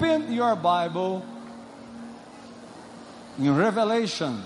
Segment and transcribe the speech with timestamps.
[0.00, 1.22] Open your Bible
[3.38, 4.42] in Revelation.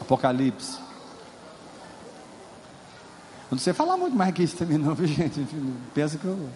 [0.00, 0.78] Apocalipse.
[3.50, 5.44] Eu não sei falar muito mais que isso também não, viu gente?
[5.92, 6.48] Pensa que eu.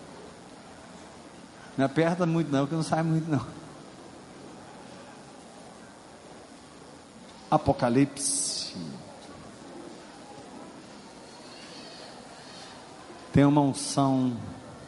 [1.77, 3.45] Não aperta muito não, que não sai muito não.
[7.51, 8.73] Apocalipse.
[13.35, 14.37] Tem uma unção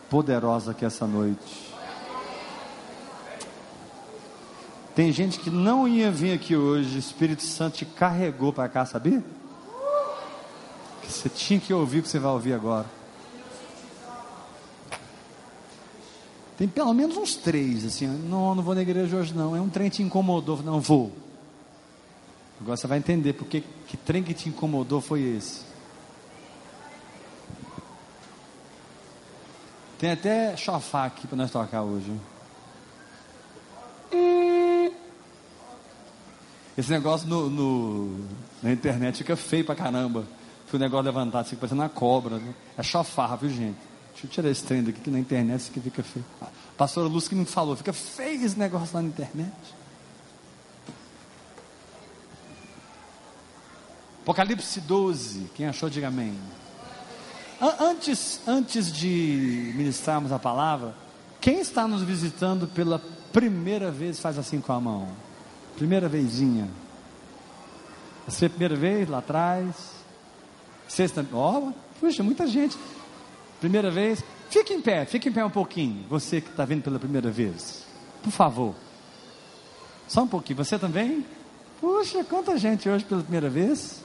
[0.09, 1.75] poderosa aqui essa noite.
[4.95, 8.87] Tem gente que não ia vir aqui hoje, o Espírito Santo te carregou para cá,
[8.87, 9.23] sabia?
[11.03, 12.87] Que você tinha que ouvir o que você vai ouvir agora.
[16.57, 19.69] Tem pelo menos uns três, assim, não, não vou na igreja hoje não, é um
[19.69, 21.11] trem que te incomodou, não vou.
[22.61, 25.66] Agora você vai entender porque que trem que te incomodou foi esse.
[29.99, 32.13] Tem até chofá aqui para nós tocar hoje.
[36.77, 38.25] Esse negócio no, no,
[38.63, 40.27] na internet fica feio pra caramba.
[40.67, 42.37] Foi o negócio levantado, fica parecendo uma cobra.
[42.37, 42.55] Né?
[42.77, 43.79] É chofar, viu gente?
[44.13, 46.25] Deixa eu tirar esse trem daqui que na internet isso aqui fica feio.
[46.43, 49.53] A pastora Luz que me falou, fica feio esse negócio lá na internet.
[54.23, 56.37] Apocalipse 12, quem achou, diga amém.
[57.61, 60.95] Antes, antes de ministrarmos a palavra,
[61.41, 63.01] quem está nos visitando pela
[63.33, 65.09] primeira vez, faz assim com a mão.
[65.75, 66.69] Primeira vezinha.
[68.29, 69.75] Essa é a primeira vez lá atrás.
[70.87, 72.77] Sexta, ó, oh, puxa, muita gente.
[73.61, 74.23] Primeira vez.
[74.51, 76.05] Fique em pé, fique em pé um pouquinho.
[76.09, 77.85] Você que está vindo pela primeira vez.
[78.23, 78.75] Por favor.
[80.07, 80.57] Só um pouquinho.
[80.59, 81.25] Você também?
[81.81, 84.03] Puxa, quanta gente hoje pela primeira vez.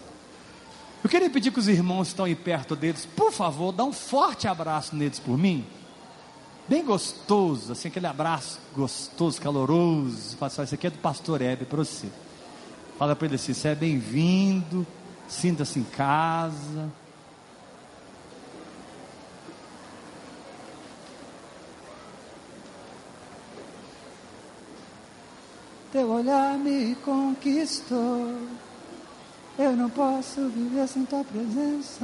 [1.04, 3.92] Eu queria pedir que os irmãos que estão aí perto deles, por favor, dá um
[3.92, 5.66] forte abraço neles por mim.
[6.68, 10.38] Bem gostoso, assim, aquele abraço gostoso, caloroso.
[10.38, 12.08] Fala isso aqui é do pastor Hebe para você.
[12.98, 14.86] Fala para ele assim: você é bem-vindo,
[15.28, 16.90] sinta-se em casa.
[25.92, 28.38] Teu olhar me conquistou.
[29.62, 32.04] Eu não posso viver sem tua presença.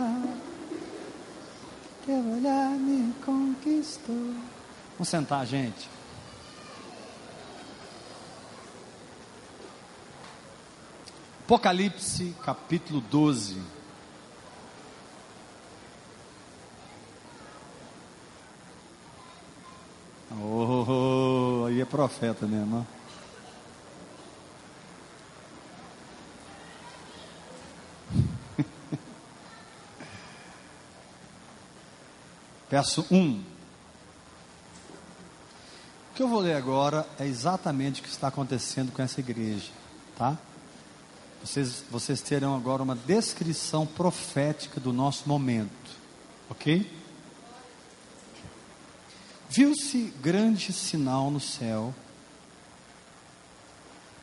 [2.05, 4.35] Teu olhar me conquistou.
[4.93, 5.89] Vamos sentar, gente.
[11.45, 13.59] Apocalipse capítulo 12.
[20.39, 22.85] Oh, aí é profeta mesmo.
[32.77, 33.39] Verso 1.
[36.11, 39.71] O que eu vou ler agora é exatamente o que está acontecendo com essa igreja,
[40.15, 40.37] tá?
[41.43, 45.71] Vocês, vocês terão agora uma descrição profética do nosso momento,
[46.51, 46.87] ok?
[49.49, 51.95] Viu-se grande sinal no céu,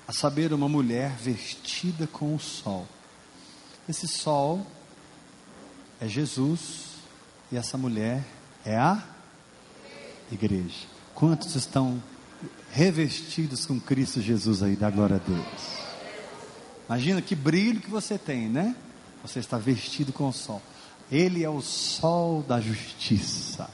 [0.07, 2.87] a saber, uma mulher vestida com o sol.
[3.89, 4.65] Esse sol
[6.01, 6.85] é Jesus
[7.51, 8.25] e essa mulher
[8.65, 9.03] é a
[10.31, 10.87] igreja.
[11.15, 12.03] Quantos estão
[12.73, 14.75] revestidos com Cristo Jesus aí?
[14.75, 15.85] Da glória a Deus.
[16.89, 18.75] Imagina que brilho que você tem, né?
[19.23, 20.61] Você está vestido com o sol.
[21.11, 23.71] Ele é o sol da justiça.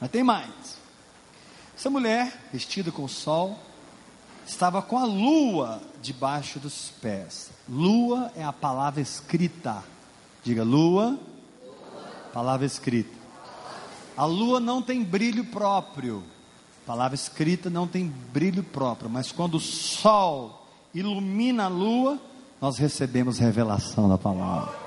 [0.00, 0.78] Mas tem mais.
[1.76, 3.58] Essa mulher, vestida com o sol,
[4.46, 7.50] estava com a lua debaixo dos pés.
[7.68, 9.84] Lua é a palavra escrita.
[10.42, 11.18] Diga lua,
[12.32, 13.19] palavra escrita.
[14.20, 16.22] A lua não tem brilho próprio.
[16.84, 22.20] Palavra escrita não tem brilho próprio, mas quando o sol ilumina a lua,
[22.60, 24.78] nós recebemos revelação da palavra.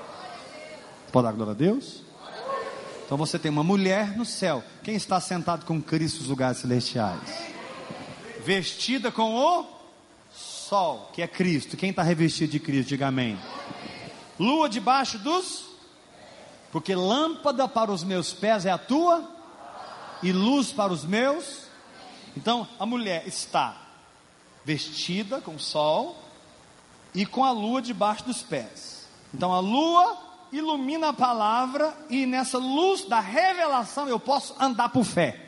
[1.10, 2.04] Pode dar glória a Deus?
[3.04, 4.62] Então você tem uma mulher no céu.
[4.84, 7.28] Quem está sentado com Cristo nos lugares celestiais?
[8.46, 9.66] Vestida com o
[10.32, 11.76] sol, que é Cristo.
[11.76, 12.90] Quem está revestido de Cristo?
[12.90, 13.36] Diga amém.
[14.38, 15.73] Lua debaixo dos.
[16.74, 19.30] Porque lâmpada para os meus pés é a tua,
[20.24, 21.68] e luz para os meus.
[22.36, 23.80] Então a mulher está
[24.64, 26.20] vestida com sol
[27.14, 29.06] e com a lua debaixo dos pés.
[29.32, 30.18] Então a lua
[30.50, 35.46] ilumina a palavra e nessa luz da revelação eu posso andar por fé.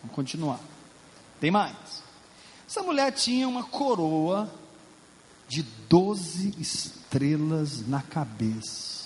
[0.00, 0.60] Vamos continuar.
[1.38, 2.02] Tem mais.
[2.66, 4.50] Essa mulher tinha uma coroa
[5.46, 9.01] de doze estrelas na cabeça.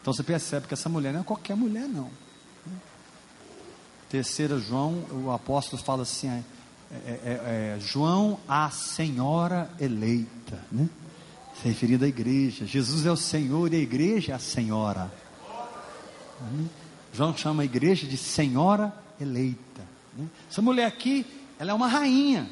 [0.00, 2.10] Então você percebe que essa mulher não é qualquer mulher, não.
[4.08, 6.42] Terceira João, o apóstolo fala assim: é,
[6.90, 10.88] é, é, é João, a senhora eleita, né?
[11.60, 12.66] Se referindo à igreja.
[12.66, 15.12] Jesus é o Senhor e a igreja é a senhora.
[16.40, 16.66] Né?
[17.12, 19.82] João chama a igreja de senhora eleita.
[20.16, 20.26] Né?
[20.50, 21.26] Essa mulher aqui,
[21.58, 22.50] ela é uma rainha,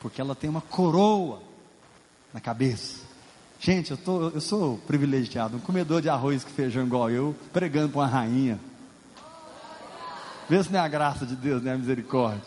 [0.00, 1.42] porque ela tem uma coroa
[2.32, 3.03] na cabeça.
[3.64, 7.88] Gente, eu, tô, eu sou privilegiado, um comedor de arroz e feijão igual eu, pregando
[7.88, 8.60] para uma rainha.
[10.46, 11.72] Vê se não é a graça de Deus, né?
[11.72, 12.42] A misericórdia.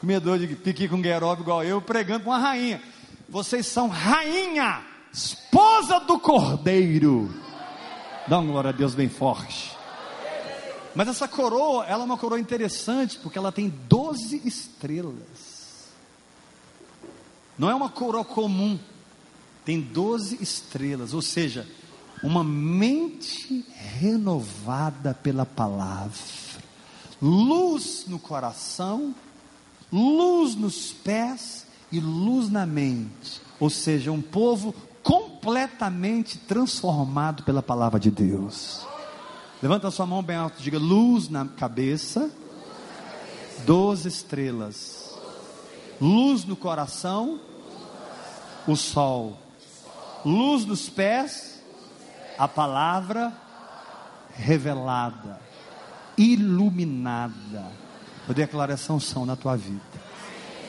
[0.00, 2.82] Comedor de piqui com gueroba igual eu, pregando para uma rainha.
[3.28, 4.80] Vocês são rainha,
[5.12, 7.28] esposa do cordeiro.
[8.26, 9.76] Dá uma glória a Deus bem forte.
[10.94, 15.92] Mas essa coroa, ela é uma coroa interessante, porque ela tem 12 estrelas.
[17.58, 18.78] Não é uma coroa comum,
[19.64, 21.66] tem 12 estrelas, ou seja,
[22.22, 23.64] uma mente
[23.98, 26.44] renovada pela palavra
[27.24, 29.14] luz no coração,
[29.90, 33.40] luz nos pés e luz na mente.
[33.58, 38.86] Ou seja, um povo completamente transformado pela palavra de Deus.
[39.62, 42.30] Levanta a sua mão bem alto, diga luz na cabeça,
[43.64, 45.18] doze estrelas,
[45.98, 47.40] luz no coração,
[48.66, 49.38] o sol,
[50.24, 51.62] luz nos pés,
[52.38, 53.32] a palavra
[54.34, 55.40] revelada
[56.16, 57.72] iluminada.
[58.26, 59.82] Eu declaro essa unção na tua vida.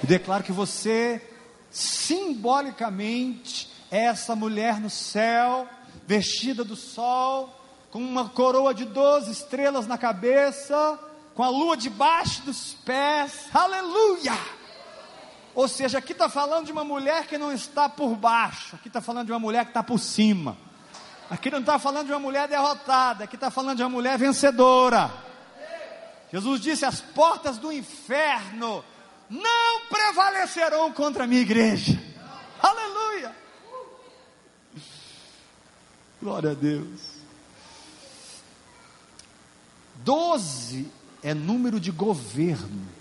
[0.02, 1.22] Eu declaro que você,
[1.69, 5.68] simbolicamente, é essa mulher no céu,
[6.06, 7.62] vestida do sol,
[7.92, 11.00] com uma coroa de doze estrelas na cabeça,
[11.34, 13.48] com a lua debaixo dos pés.
[13.54, 14.34] Aleluia!
[15.56, 19.00] Ou seja, aqui está falando de uma mulher que não está por baixo, aqui está
[19.00, 20.57] falando de uma mulher que está por cima.
[21.30, 25.10] Aqui não está falando de uma mulher derrotada, aqui está falando de uma mulher vencedora.
[26.31, 28.84] Jesus disse: as portas do inferno
[29.30, 31.98] não prevalecerão contra a minha igreja.
[32.60, 33.34] Aleluia!
[36.22, 37.16] Glória a Deus.
[39.96, 40.92] Doze
[41.24, 42.94] é número de governo.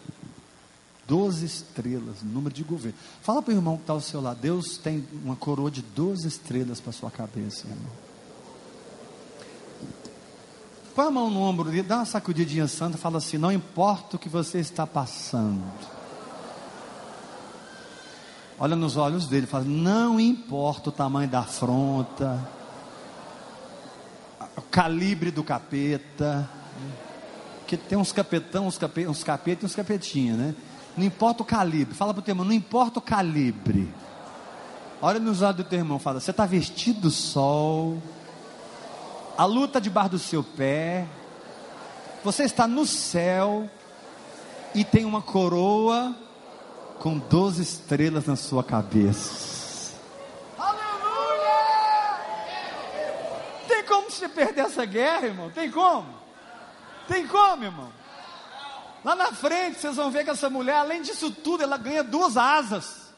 [1.07, 2.97] Doze estrelas, número de governo.
[3.21, 4.39] Fala para o irmão que está ao seu lado.
[4.41, 7.93] Deus tem uma coroa de doze estrelas para sua cabeça, irmão.
[10.95, 14.19] Põe a mão no ombro dele, dá uma sacudidinha santa, fala assim: não importa o
[14.19, 15.63] que você está passando.
[18.59, 22.41] Olha nos olhos dele, fala: não importa o tamanho da afronta,
[24.57, 26.49] o calibre do capeta,
[27.67, 30.55] que tem uns capetão, uns, capet, uns capeta e uns capetinhos, né?
[30.97, 33.93] Não importa o calibre, fala para o teu irmão: não importa o calibre.
[35.03, 37.99] Olha nos olhos do teu irmão, fala: você está vestido do sol
[39.37, 41.07] a luta debaixo do seu pé,
[42.23, 43.69] você está no céu
[44.75, 46.15] e tem uma coroa
[47.01, 49.93] com 12 estrelas na sua cabeça.
[50.57, 51.51] Aleluia!
[53.67, 55.51] Tem como você perder essa guerra, irmão?
[55.51, 56.07] Tem como?
[57.09, 57.91] Tem como, irmão?
[59.05, 62.39] Lá na frente vocês vão ver que essa mulher, além disso tudo, ela ganha duas
[62.39, 63.13] asas.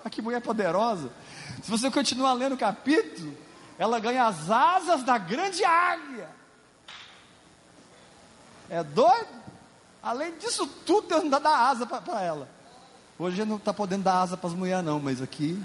[0.00, 1.10] Olha que mulher poderosa.
[1.62, 3.36] Se você continuar lendo o capítulo,
[3.78, 6.28] ela ganha as asas da grande águia.
[8.68, 9.38] É doido?
[10.02, 12.48] Além disso tudo, Deus não dá asa para ela.
[13.16, 15.60] Hoje não está podendo dar asa para as mulheres, não, mas aqui.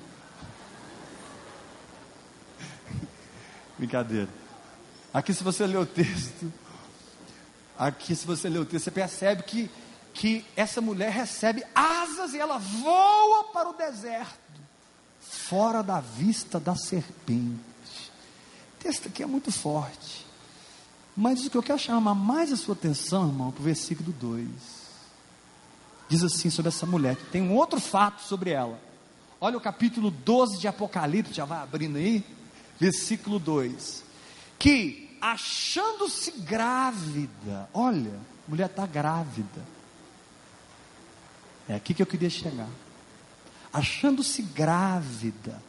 [3.78, 4.30] Brincadeira.
[5.14, 6.52] Aqui, se você ler o texto,
[7.78, 9.70] aqui, se você ler o texto, você percebe que,
[10.14, 14.40] que essa mulher recebe asas e ela voa para o deserto,
[15.20, 17.74] fora da vista da serpente
[18.84, 20.26] texto aqui é muito forte.
[21.16, 24.48] Mas o que eu quero chamar mais a sua atenção, irmão, para o versículo 2.
[26.10, 28.80] Diz assim sobre essa mulher, tem um outro fato sobre ela.
[29.40, 32.26] Olha o capítulo 12 de Apocalipse, já vai abrindo aí,
[32.80, 34.04] versículo 2.
[34.60, 38.12] Que, achando-se grávida, olha,
[38.46, 39.64] a mulher está grávida.
[41.70, 42.68] É aqui que eu queria chegar.
[43.72, 45.64] Achando-se grávida,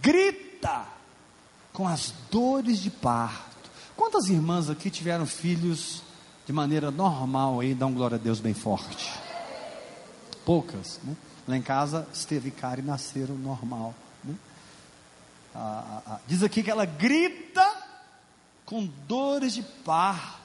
[0.00, 0.86] grita
[1.72, 3.68] com as dores de parto.
[3.96, 6.04] Quantas irmãs aqui tiveram filhos
[6.46, 7.74] de maneira normal aí?
[7.74, 9.12] Dão glória a Deus bem forte.
[10.46, 11.16] Poucas, né?
[11.48, 13.92] Lá em casa, Esteve e Kari nasceram normal.
[14.22, 14.36] Né?
[15.52, 16.20] Ah, ah, ah.
[16.26, 17.71] Diz aqui que ela grita
[18.72, 20.40] com dores de parto.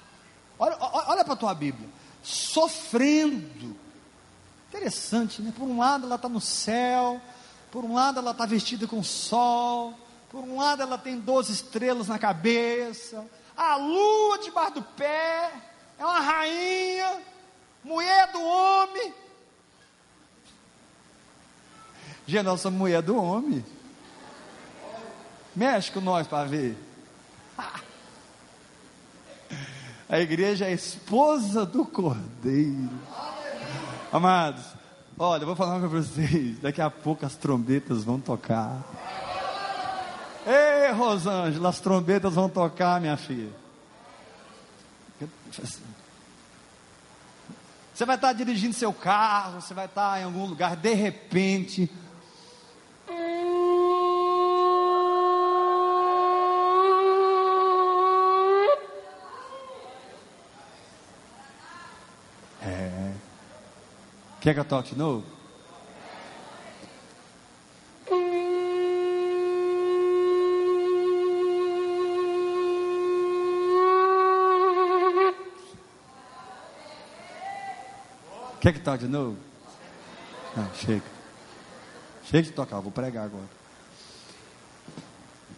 [0.59, 1.87] Olha, olha para a tua Bíblia.
[2.21, 3.73] Sofrendo.
[4.67, 5.53] Interessante, né?
[5.55, 7.21] Por um lado ela está no céu,
[7.71, 9.93] por um lado ela está vestida com sol,
[10.29, 15.49] Por um lado, ela tem 12 estrelas na cabeça, a lua debaixo do pé,
[15.97, 17.21] é uma rainha,
[17.81, 19.13] mulher do homem.
[22.43, 23.65] Nós somos mulher do homem.
[25.55, 26.77] Mexe com nós para ver.
[30.09, 32.89] A igreja é a esposa do cordeiro.
[34.11, 34.63] Amados,
[35.19, 36.59] olha, eu vou falar para vocês.
[36.59, 38.81] Daqui a pouco as trombetas vão tocar.
[40.45, 43.51] Ei, Rosângela, as trombetas vão tocar, minha filha.
[47.93, 51.91] Você vai estar dirigindo seu carro, você vai estar em algum lugar, de repente.
[64.47, 65.25] Quer que eu toque de novo?
[78.61, 79.37] Quer que toque de novo?
[80.55, 81.03] Não, chega.
[82.23, 83.43] Chega de tocar, vou pregar agora.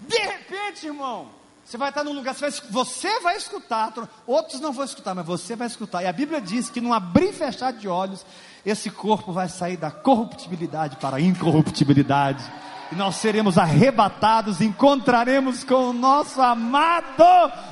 [0.01, 1.29] De repente, irmão,
[1.69, 3.93] você vai estar num lugar, você vai, você vai escutar,
[4.25, 6.01] outros não vão escutar, mas você vai escutar.
[6.01, 8.25] E a Bíblia diz que num abrir e fechar de olhos,
[8.65, 12.43] esse corpo vai sair da corruptibilidade para a incorruptibilidade.
[12.91, 17.23] E nós seremos arrebatados, encontraremos com o nosso amado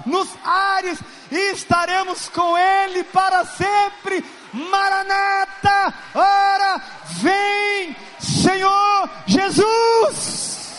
[0.06, 1.00] nos ares
[1.32, 4.24] e estaremos com ele para sempre
[4.54, 6.82] Maranata, ora,
[7.20, 10.72] vem, Senhor Jesus.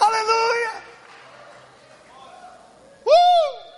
[0.00, 0.81] Aleluia.
[3.12, 3.72] Uh!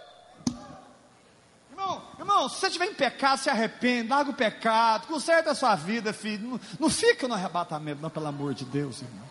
[1.70, 5.74] Irmão, irmão, se você estiver em pecado, se arrepende, larga o pecado, conserta a sua
[5.74, 6.48] vida, filho.
[6.48, 9.24] Não, não fica no arrebatamento, não, pelo amor de Deus, irmão.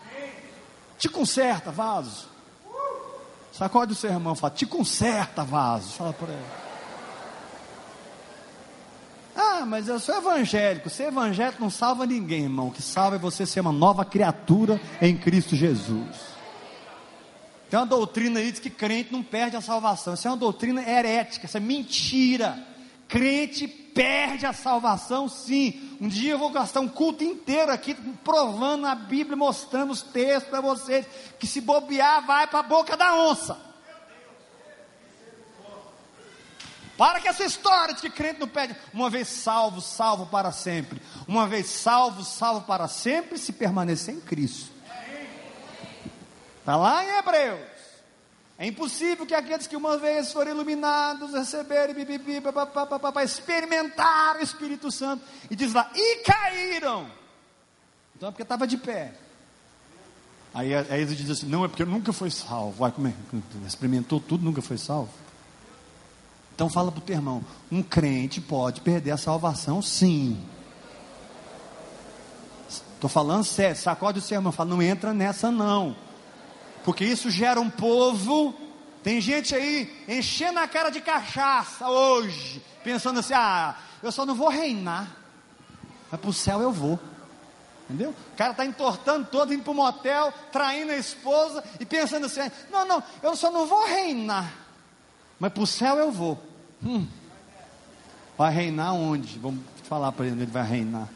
[0.98, 2.28] Te conserta, vaso.
[3.52, 5.92] Sacode o seu irmão, fala, te conserta, vaso.
[5.92, 6.44] Fala por ele.
[9.36, 10.90] Ah, mas eu sou evangélico.
[10.90, 12.68] Ser evangélico não salva ninguém, irmão.
[12.68, 16.33] O que salva é você ser uma nova criatura em Cristo Jesus.
[17.70, 20.14] Tem uma doutrina aí que crente não perde a salvação.
[20.14, 22.62] Isso é uma doutrina herética, isso é mentira.
[23.08, 25.96] Crente perde a salvação, sim.
[26.00, 27.94] Um dia eu vou gastar um culto inteiro aqui
[28.24, 31.06] provando a Bíblia, mostrando os textos para vocês,
[31.38, 33.56] que se bobear vai para a boca da onça.
[36.96, 41.02] Para que essa história de que crente não pede, uma vez salvo, salvo para sempre.
[41.26, 44.73] Uma vez salvo, salvo para sempre, se permanecer em Cristo.
[46.64, 47.60] Está lá em Hebreus.
[48.56, 51.94] É impossível que aqueles que uma vez foram iluminados, receberem,
[52.40, 57.06] para experimentar o Espírito Santo, e diz lá, e caíram.
[58.16, 59.12] Então é porque estava de pé.
[60.54, 62.70] Aí a Isa diz assim: não, é porque nunca foi salvo.
[62.78, 63.14] Vai, como é?
[63.66, 65.10] Experimentou tudo, nunca foi salvo.
[66.54, 70.42] Então fala para o teu irmão, um crente pode perder a salvação sim.
[72.68, 75.94] Estou falando sério, sacode o seu irmão, fala, não entra nessa não.
[76.84, 78.54] Porque isso gera um povo,
[79.02, 84.34] tem gente aí enchendo a cara de cachaça hoje, pensando assim, ah, eu só não
[84.34, 85.16] vou reinar,
[86.10, 87.00] mas para o céu eu vou.
[87.84, 88.10] Entendeu?
[88.10, 92.40] O cara está entortando todo, indo para o motel, traindo a esposa e pensando assim:
[92.70, 94.64] não, não, eu só não vou reinar
[95.38, 96.40] mas para o céu eu vou.
[96.82, 97.06] Hum.
[98.36, 99.38] Vai reinar onde?
[99.38, 101.08] Vamos falar para ele ele vai reinar.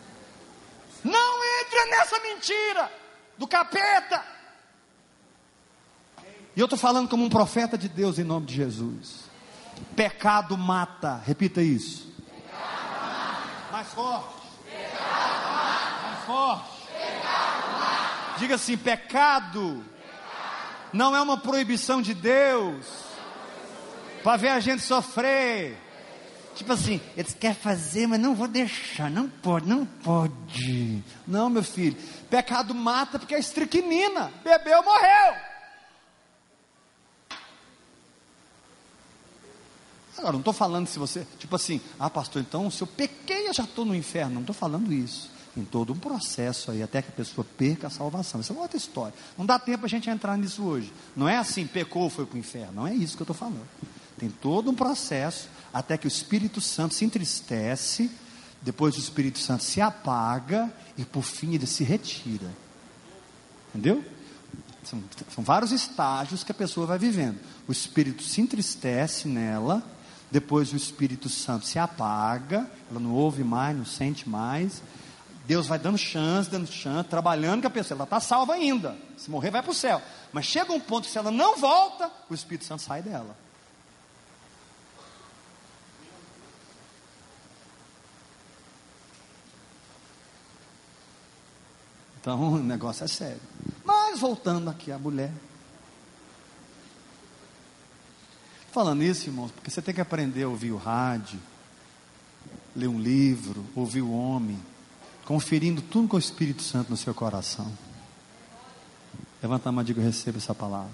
[1.02, 2.92] Não entra nessa mentira
[3.36, 4.22] do capeta.
[6.58, 9.30] E eu estou falando como um profeta de Deus em nome de Jesus.
[9.94, 11.22] Pecado mata.
[11.24, 12.12] Repita isso.
[12.52, 13.70] Mata.
[13.70, 14.42] Mais forte.
[16.02, 16.70] Mais forte.
[18.38, 19.84] Diga assim: pecado, pecado
[20.92, 22.86] não é uma proibição de Deus
[24.24, 25.78] para ver a gente sofrer.
[26.56, 31.04] Tipo assim, eles querem fazer, mas não vou deixar, não pode, não pode.
[31.24, 31.96] Não, meu filho,
[32.28, 35.47] pecado mata porque é estricnina, bebeu, morreu.
[40.18, 43.54] Agora, não estou falando se você, tipo assim, ah, pastor, então se eu pequei, eu
[43.54, 44.34] já estou no inferno.
[44.34, 45.30] Não estou falando isso.
[45.54, 48.40] Tem todo um processo aí, até que a pessoa perca a salvação.
[48.40, 49.14] Isso é uma outra história.
[49.36, 50.92] Não dá tempo a gente entrar nisso hoje.
[51.16, 52.72] Não é assim, pecou, foi para o inferno.
[52.74, 53.66] Não é isso que eu estou falando.
[54.18, 58.10] Tem todo um processo até que o Espírito Santo se entristece,
[58.60, 62.50] depois o Espírito Santo se apaga e por fim ele se retira.
[63.68, 64.04] Entendeu?
[64.82, 65.02] São,
[65.34, 67.38] são vários estágios que a pessoa vai vivendo.
[67.66, 69.84] O Espírito se entristece nela,
[70.30, 74.82] depois o Espírito Santo se apaga, ela não ouve mais, não sente mais.
[75.46, 77.96] Deus vai dando chance, dando chance, trabalhando com a pessoa.
[77.96, 78.94] Ela está salva ainda.
[79.16, 80.02] Se morrer, vai para o céu.
[80.30, 83.34] Mas chega um ponto que se ela não volta, o Espírito Santo sai dela.
[92.20, 93.40] Então o negócio é sério.
[93.82, 95.32] Mas voltando aqui à mulher.
[98.70, 101.38] Falando isso, irmãos, porque você tem que aprender a ouvir o rádio,
[102.76, 104.58] ler um livro, ouvir o homem,
[105.24, 107.70] conferindo tudo com o Espírito Santo no seu coração.
[109.42, 110.90] Levanta a mão e diga: Eu recebo essa palavra.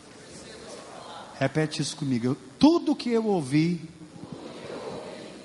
[1.39, 2.27] Repete isso comigo.
[2.27, 3.81] Eu, tudo que eu ouvi,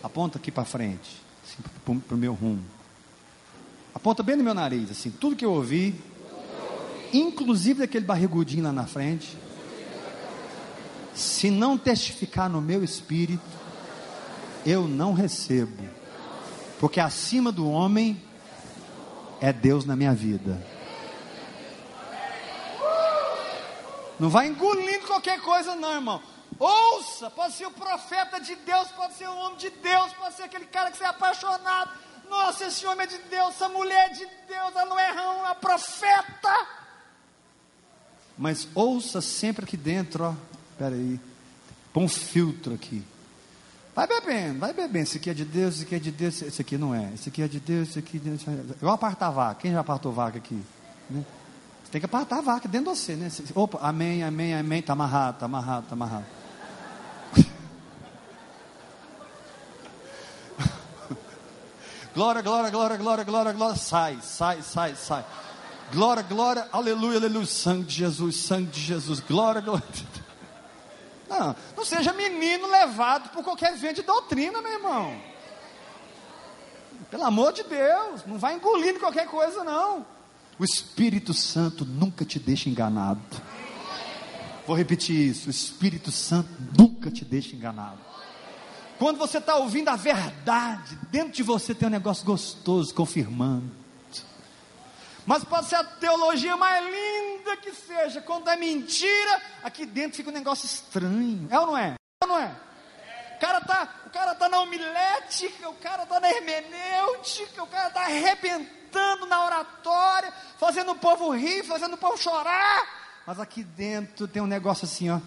[0.04, 1.64] aponta aqui para frente, assim,
[2.08, 2.64] para o meu rumo.
[3.94, 5.96] Aponta bem no meu nariz, assim, tudo que eu ouvi,
[7.12, 9.36] inclusive daquele barrigudinho lá na frente,
[11.20, 13.44] se não testificar no meu espírito,
[14.66, 15.84] eu não recebo,
[16.80, 18.22] porque acima do homem
[19.42, 20.62] é Deus na minha vida.
[24.20, 26.22] Não vai engolindo qualquer coisa, não, irmão.
[26.58, 30.44] Ouça, pode ser o profeta de Deus, pode ser o homem de Deus, pode ser
[30.44, 31.92] aquele cara que você é apaixonado.
[32.30, 35.56] Nossa, esse homem é de Deus, essa mulher é de Deus, ela não é uma
[35.56, 36.68] profeta.
[38.38, 40.49] Mas ouça sempre aqui dentro, ó.
[40.80, 41.20] Espera aí.
[41.92, 43.04] Põe um filtro aqui.
[43.94, 45.04] Vai bebendo, vai bebendo.
[45.04, 47.12] Esse aqui é de Deus, esse aqui é de Deus, esse aqui não é.
[47.14, 48.44] Esse aqui é de Deus, esse aqui é de Deus.
[48.78, 49.60] Igual apartar vaca.
[49.60, 50.58] Quem já apartou vaca aqui?
[51.10, 51.26] Né?
[51.84, 53.30] Você tem que apartar a vaca dentro de você, né?
[53.54, 54.80] Opa, amém, amém, amém.
[54.80, 56.26] Está amarrado, está amarrado, está amarrado.
[62.16, 63.76] glória, glória, glória, glória, glória, glória.
[63.76, 65.26] Sai, sai, sai, sai.
[65.92, 67.46] Glória, glória, aleluia, aleluia.
[67.46, 69.20] Sangue de Jesus, sangue de Jesus.
[69.20, 69.84] Glória, glória.
[71.30, 75.16] Não, não seja menino levado por qualquer vento de doutrina, meu irmão.
[77.12, 80.06] Pelo amor de Deus, não vai engolindo qualquer coisa, não.
[80.58, 83.22] O Espírito Santo nunca te deixa enganado.
[84.68, 88.00] Vou repetir isso: o Espírito Santo nunca te deixa enganado.
[89.00, 93.79] Quando você está ouvindo a verdade, dentro de você tem um negócio gostoso confirmando.
[95.30, 100.32] Mas pode ser a teologia mais linda que seja, quando é mentira, aqui dentro fica
[100.32, 101.48] um negócio estranho.
[101.52, 101.90] É ou não é?
[101.90, 102.52] É ou não é?
[103.36, 107.92] O cara tá, o cara tá na homilética, o cara tá na hermenêutica, o cara
[107.92, 113.22] tá arrebentando na oratória, fazendo o povo rir, fazendo o povo chorar.
[113.28, 115.20] Mas aqui dentro tem um negócio assim, ó.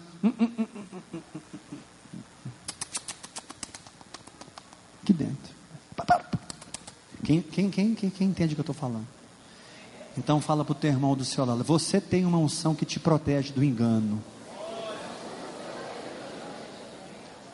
[5.01, 5.55] Aqui dentro.
[7.23, 9.22] Quem, quem, quem, quem, quem entende o que eu estou falando?
[10.17, 12.99] Então fala para o teu irmão do seu lado, você tem uma unção que te
[12.99, 14.23] protege do engano.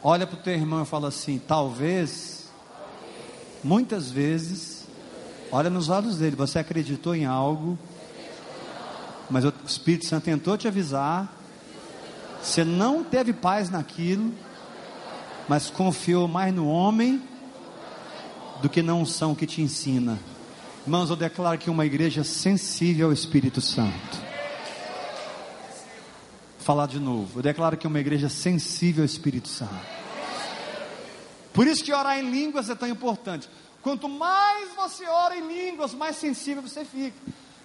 [0.03, 2.49] Olha para o teu irmão e fala assim, talvez,
[3.63, 4.87] muitas vezes,
[5.51, 7.77] olha nos olhos dele, você acreditou em algo,
[9.29, 11.33] mas o Espírito Santo tentou te avisar,
[12.41, 14.33] você não teve paz naquilo,
[15.47, 17.21] mas confiou mais no homem
[18.61, 20.17] do que na unção que te ensina.
[20.85, 24.17] Irmãos, eu declaro que uma igreja sensível ao Espírito Santo.
[26.57, 27.39] Vou falar de novo.
[27.39, 29.99] Eu declaro que uma igreja sensível ao Espírito Santo.
[31.53, 33.49] Por isso que orar em línguas é tão importante.
[33.81, 37.17] Quanto mais você ora em línguas, mais sensível você fica.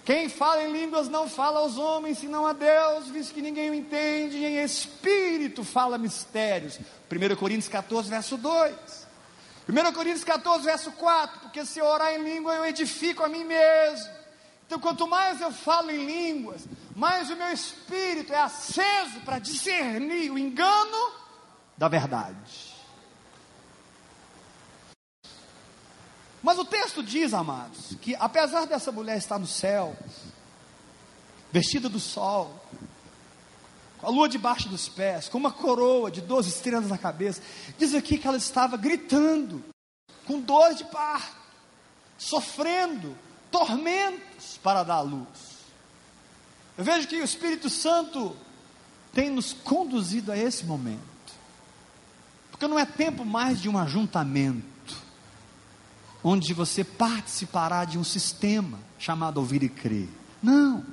[0.03, 3.73] Quem fala em línguas não fala aos homens, senão a Deus, visto que ninguém o
[3.73, 6.79] entende, e em espírito fala mistérios.
[7.11, 9.04] 1 Coríntios 14, verso 2.
[9.67, 13.43] 1 Coríntios 14, verso 4: Porque se eu orar em língua, eu edifico a mim
[13.43, 14.13] mesmo.
[14.65, 20.31] Então, quanto mais eu falo em línguas, mais o meu espírito é aceso para discernir
[20.31, 21.13] o engano
[21.77, 22.73] da verdade.
[26.41, 29.97] Mas o texto diz, amados, que apesar dessa mulher estar no céu,
[31.51, 32.63] vestida do sol,
[34.05, 37.41] a lua debaixo dos pés, com uma coroa de 12 estrelas na cabeça.
[37.77, 39.63] Diz aqui que ela estava gritando,
[40.27, 41.35] com dor de parto,
[42.15, 43.15] sofrendo
[43.49, 45.55] tormentos para dar luz.
[46.77, 48.35] Eu vejo que o Espírito Santo
[49.11, 50.99] tem nos conduzido a esse momento,
[52.51, 54.65] porque não é tempo mais de um ajuntamento,
[56.23, 60.09] onde você participará de um sistema chamado ouvir e crer.
[60.43, 60.85] Não,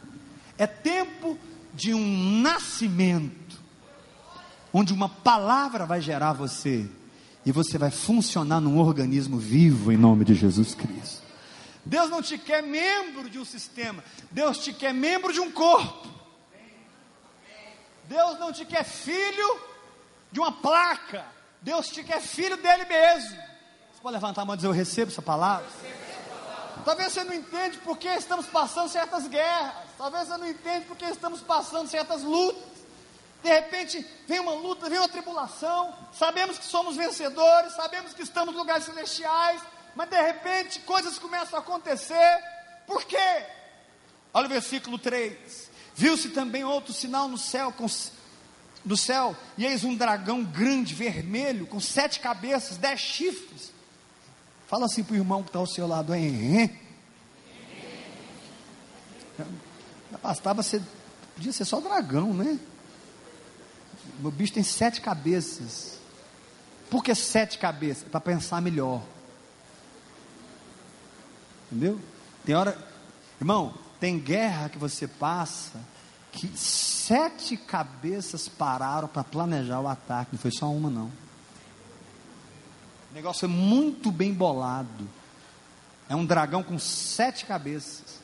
[0.57, 1.52] é tempo de
[1.95, 3.61] um nascimento,
[4.73, 6.89] onde uma palavra vai gerar você
[7.45, 11.23] e você vai funcionar num organismo vivo em nome de Jesus Cristo.
[11.85, 16.09] Deus não te quer membro de um sistema, Deus te quer membro de um corpo.
[18.05, 19.61] Deus não te quer filho
[20.31, 21.25] de uma placa,
[21.61, 23.37] Deus te quer filho dele mesmo.
[23.93, 25.67] Você pode levantar a mão e dizer: Eu recebo essa palavra?
[26.85, 29.75] Talvez você não entende porque estamos passando certas guerras.
[29.97, 32.73] Talvez você não entende porque estamos passando certas lutas.
[33.43, 35.95] De repente vem uma luta, vem uma tribulação.
[36.13, 39.61] Sabemos que somos vencedores, sabemos que estamos em lugares celestiais,
[39.97, 42.41] mas de repente coisas começam a acontecer.
[42.87, 43.45] Por quê?
[44.33, 45.71] Olha o versículo 3.
[45.95, 47.87] Viu-se também outro sinal no céu, com,
[48.85, 53.72] no céu, e eis um dragão grande, vermelho, com sete cabeças, dez chifres.
[54.73, 56.75] Fala assim para o irmão que está ao seu lado, hein?
[60.23, 60.81] Bastava ser,
[61.35, 62.59] podia ser só dragão, né?
[64.25, 65.99] O bicho tem sete cabeças.
[66.89, 68.09] Por que sete cabeças?
[68.09, 69.03] Para pensar melhor.
[71.71, 72.01] Entendeu?
[72.43, 72.75] Tem hora,
[73.39, 75.79] irmão, tem guerra que você passa
[76.33, 81.13] que sete cabeças pararam para planejar o ataque, não foi só uma não.
[83.13, 85.07] O negócio é muito bem bolado.
[86.09, 88.23] É um dragão com sete cabeças.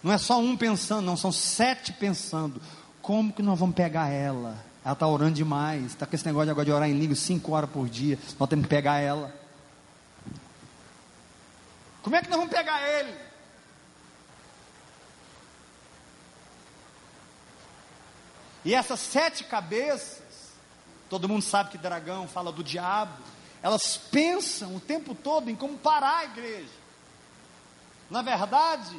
[0.00, 2.62] Não é só um pensando, não, são sete pensando.
[3.02, 4.64] Como que nós vamos pegar ela?
[4.84, 7.68] Ela está orando demais, está com esse negócio agora de orar em língua cinco horas
[7.68, 8.16] por dia.
[8.38, 9.34] Nós temos que pegar ela.
[12.00, 13.12] Como é que nós vamos pegar ele?
[18.64, 20.52] E essas sete cabeças,
[21.10, 23.12] todo mundo sabe que dragão fala do diabo,
[23.62, 26.78] elas pensam o tempo todo em como parar a igreja.
[28.10, 28.96] Na verdade,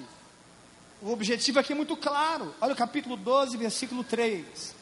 [1.02, 2.54] o objetivo aqui é muito claro.
[2.60, 4.76] Olha o capítulo 12, versículo 3.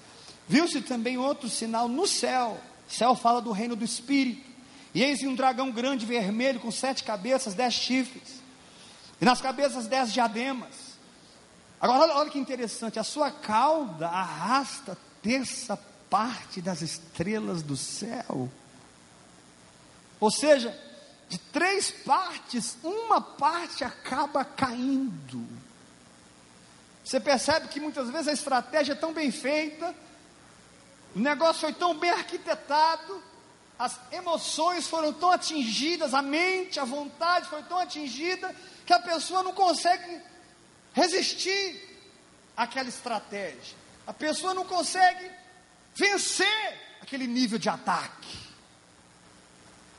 [0.48, 2.60] Viu-se também outro sinal no céu.
[2.90, 4.48] O céu fala do reino do Espírito.
[4.94, 8.42] E eis um dragão grande vermelho com sete cabeças, dez chifres.
[9.22, 10.88] E nas cabeças dez diademas.
[11.80, 12.98] Agora olha, olha que interessante.
[12.98, 15.78] A sua cauda arrasta terça
[16.10, 18.50] parte das estrelas do céu.
[20.20, 20.78] Ou seja,
[21.30, 25.48] de três partes, uma parte acaba caindo.
[27.04, 29.96] Você percebe que muitas vezes a estratégia é tão bem feita,
[31.16, 33.24] o negócio foi tão bem arquitetado,
[33.78, 38.54] as emoções foram tão atingidas, a mente, a vontade foi tão atingida,
[38.86, 40.22] que a pessoa não consegue
[40.94, 42.00] resistir
[42.56, 43.78] àquela estratégia.
[44.06, 45.30] A pessoa não consegue
[45.96, 48.47] vencer aquele nível de ataque.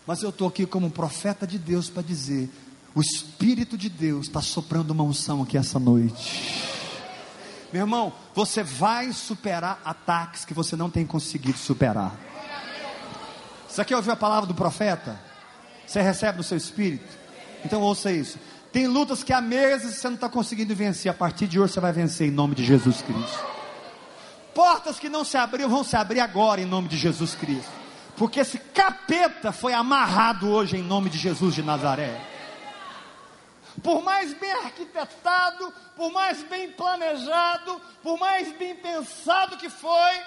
[0.09, 2.49] Mas eu estou aqui como profeta de Deus para dizer:
[2.95, 6.65] o Espírito de Deus está soprando uma unção aqui essa noite.
[7.71, 12.19] Meu irmão, você vai superar ataques que você não tem conseguido superar.
[13.69, 15.21] Você quer ouvir a palavra do profeta?
[15.87, 17.19] Você recebe no seu espírito?
[17.63, 18.39] Então ouça isso.
[18.73, 21.11] Tem lutas que há meses você não está conseguindo vencer.
[21.11, 23.45] A partir de hoje você vai vencer em nome de Jesus Cristo.
[24.55, 27.88] Portas que não se abriram vão se abrir agora em nome de Jesus Cristo.
[28.19, 32.21] Porque esse capeta foi amarrado hoje em nome de Jesus de Nazaré
[33.83, 40.23] por mais bem arquitetado, por mais bem planejado, por mais bem pensado que foi,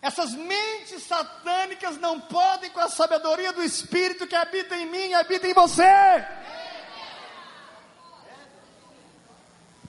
[0.00, 5.14] essas mentes satânicas não podem, com a sabedoria do Espírito que habita em mim e
[5.14, 5.82] habita em você.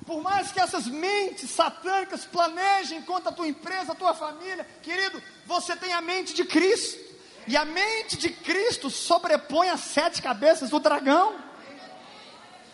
[0.05, 5.21] Por mais que essas mentes satânicas planejem contra a tua empresa, a tua família, querido,
[5.47, 7.03] você tem a mente de Cristo.
[7.47, 11.35] E a mente de Cristo sobrepõe as sete cabeças do dragão.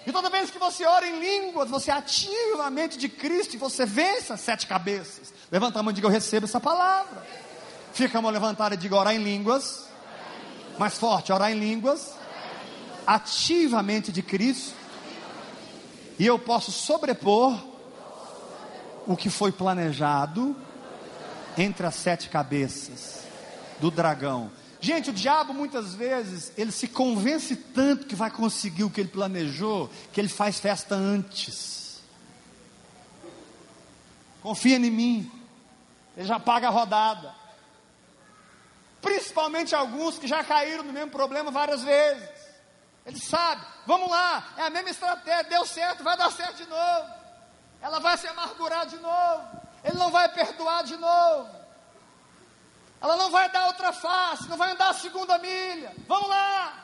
[0.06, 3.58] E toda vez que você ora em línguas, você ativa a mente de Cristo e
[3.58, 5.34] você vence as sete cabeças.
[5.52, 7.26] Levanta a mão e diga: Eu recebo essa palavra.
[7.94, 9.88] Fica a mão levantada e diga: Orar em línguas.
[10.78, 12.14] Mais forte, orar em línguas.
[13.06, 14.81] Ativa a mente de Cristo.
[16.22, 17.60] E eu posso sobrepor
[19.08, 20.56] o que foi planejado
[21.58, 23.24] entre as sete cabeças
[23.80, 24.52] do dragão.
[24.80, 29.10] Gente, o diabo muitas vezes, ele se convence tanto que vai conseguir o que ele
[29.10, 32.04] planejou, que ele faz festa antes.
[34.44, 35.32] Confia em mim,
[36.16, 37.34] ele já paga a rodada.
[39.02, 42.51] Principalmente alguns que já caíram no mesmo problema várias vezes.
[43.06, 47.10] Ele sabe, vamos lá, é a mesma estratégia, deu certo, vai dar certo de novo.
[47.82, 49.44] Ela vai se amargurar de novo,
[49.84, 51.50] ele não vai perdoar de novo.
[53.02, 55.92] Ela não vai dar outra face, não vai andar a segunda milha.
[56.08, 56.82] Vamos lá.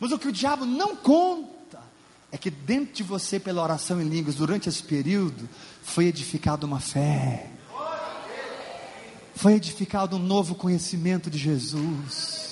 [0.00, 1.80] Mas o que o diabo não conta
[2.32, 5.48] é que dentro de você, pela oração em línguas, durante esse período,
[5.82, 7.48] foi edificada uma fé.
[9.36, 12.47] Foi edificado um novo conhecimento de Jesus.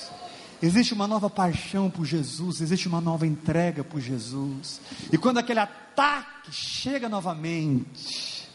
[0.61, 4.81] Existe uma nova paixão por Jesus, existe uma nova entrega por Jesus.
[5.11, 8.49] E quando aquele ataque chega novamente,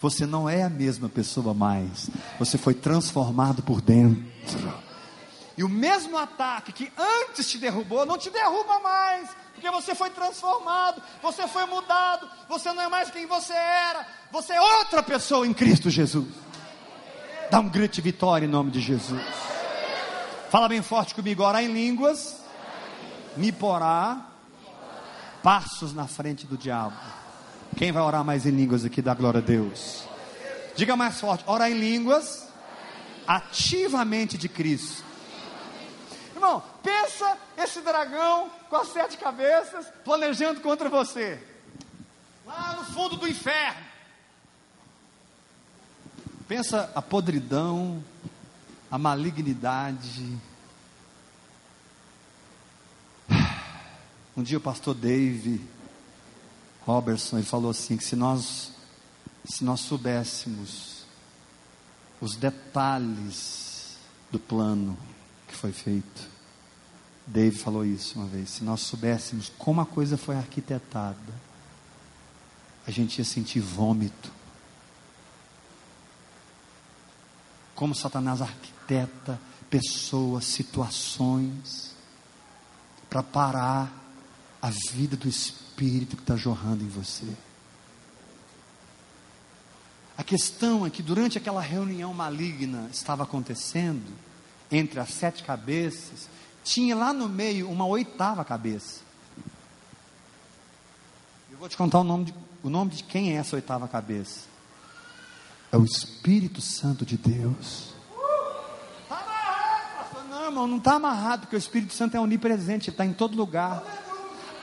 [0.00, 2.10] você não é a mesma pessoa mais.
[2.38, 4.72] Você foi transformado por dentro.
[5.56, 10.10] E o mesmo ataque que antes te derrubou, não te derruba mais, porque você foi
[10.10, 15.44] transformado, você foi mudado, você não é mais quem você era, você é outra pessoa
[15.44, 16.28] em Cristo Jesus.
[17.50, 19.20] Dá um grito de vitória em nome de Jesus.
[20.50, 22.40] Fala bem forte comigo, orar em línguas,
[23.36, 24.26] me porá
[25.42, 26.96] passos na frente do diabo.
[27.76, 30.04] Quem vai orar mais em línguas aqui, dá glória a Deus.
[30.74, 32.48] Diga mais forte, orar em línguas,
[33.26, 35.04] ativamente de Cristo.
[36.34, 41.42] Irmão, pensa esse dragão com as sete cabeças planejando contra você.
[42.46, 43.84] Lá no fundo do inferno.
[46.48, 48.02] Pensa a podridão,
[48.90, 50.38] a malignidade.
[54.36, 55.60] Um dia o pastor Dave
[56.86, 58.72] Robertson ele falou assim que se nós
[59.44, 61.04] se nós soubéssemos
[62.20, 63.96] os detalhes
[64.30, 64.96] do plano
[65.46, 66.28] que foi feito.
[67.26, 68.50] Dave falou isso uma vez.
[68.50, 71.34] Se nós soubéssemos como a coisa foi arquitetada,
[72.86, 74.30] a gente ia sentir vômito.
[77.78, 81.94] Como Satanás arquiteta pessoas, situações,
[83.08, 83.88] para parar
[84.60, 87.28] a vida do Espírito que está jorrando em você.
[90.16, 94.12] A questão é que durante aquela reunião maligna estava acontecendo,
[94.72, 96.28] entre as sete cabeças,
[96.64, 99.02] tinha lá no meio uma oitava cabeça.
[101.48, 104.57] Eu vou te contar o nome de, o nome de quem é essa oitava cabeça.
[105.70, 107.88] É o Espírito Santo de Deus.
[110.30, 113.82] Não, irmão, não está amarrado, porque o Espírito Santo é onipresente, está em todo lugar.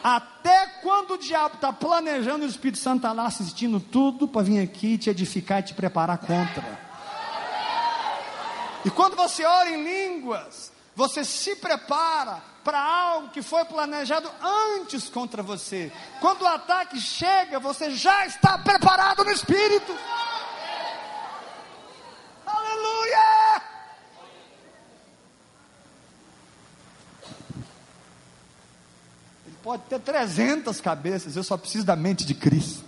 [0.04, 4.60] Até quando o diabo está planejando, o Espírito Santo está lá assistindo tudo para vir
[4.60, 6.80] aqui te edificar e te preparar contra.
[8.86, 14.30] E quando você ora em línguas, você se prepara para algo que foi planejado
[14.80, 15.92] antes contra você.
[16.22, 19.96] Quando o ataque chega, você já está preparado no espírito.
[22.46, 23.62] Aleluia!
[29.66, 32.86] Pode ter 300 cabeças, eu só preciso da mente de Cristo.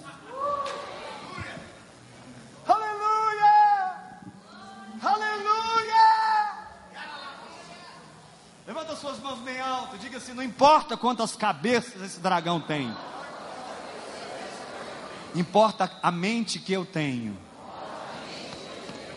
[2.68, 3.96] Aleluia!
[5.02, 5.96] Aleluia!
[8.68, 12.96] Levanta suas mãos bem alto, diga assim: não importa quantas cabeças esse dragão tem,
[15.34, 17.36] importa a mente que eu tenho.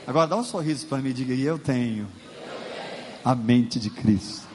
[0.06, 2.10] Agora dá um sorriso para mim e diga: eu tenho
[3.22, 4.49] a mente de Cristo.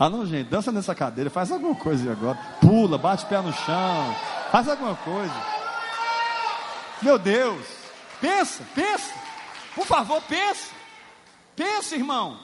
[0.00, 2.38] Ah, não, gente, dança nessa cadeira, faz alguma coisa agora.
[2.60, 4.16] Pula, bate o pé no chão,
[4.52, 5.34] faz alguma coisa.
[7.02, 7.66] Meu Deus,
[8.20, 9.12] pensa, pensa.
[9.74, 10.70] Por favor, pensa.
[11.56, 12.38] Pensa, irmão.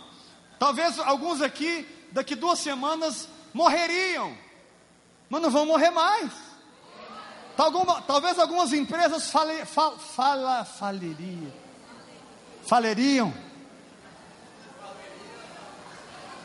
[0.59, 4.37] Talvez alguns aqui, daqui duas semanas, morreriam,
[5.31, 6.33] mas não vão morrer mais.
[8.07, 11.53] Talvez algumas empresas fale, fal, fala, faleriam.
[12.65, 13.33] Faleriam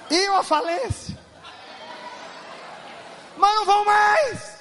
[0.09, 1.17] iam à falência,
[3.37, 4.59] mas não vão mais.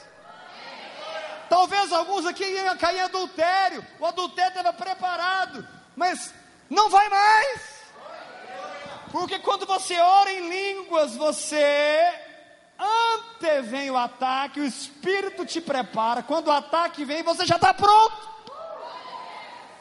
[1.49, 6.35] Talvez alguns aqui iam cair em adultério, o adultério estava preparado, mas
[6.69, 7.79] não vai mais.
[9.11, 12.13] Porque quando você ora em línguas, você
[12.79, 16.23] antevém o ataque, o Espírito te prepara.
[16.23, 18.29] Quando o ataque vem, você já está pronto.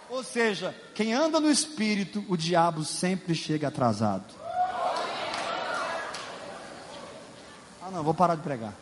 [0.10, 4.34] Ou seja, quem anda no Espírito, o diabo sempre chega atrasado.
[7.88, 8.73] Ah, não, vou parar de pregar.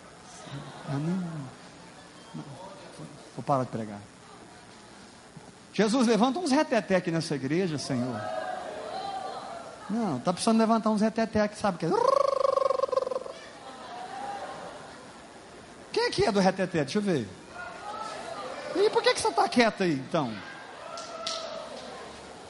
[0.89, 0.99] Ah, não,
[2.33, 2.43] não,
[3.35, 3.99] vou parar de pregar.
[5.73, 8.19] Jesus, levanta uns reteté aqui nessa igreja, Senhor.
[9.87, 11.89] Não, está precisando levantar uns reteté aqui, sabe o que é?
[15.91, 16.83] Quem aqui é do reteté?
[16.83, 17.29] Deixa eu ver.
[18.75, 20.33] E por que, que você está quieto aí, então?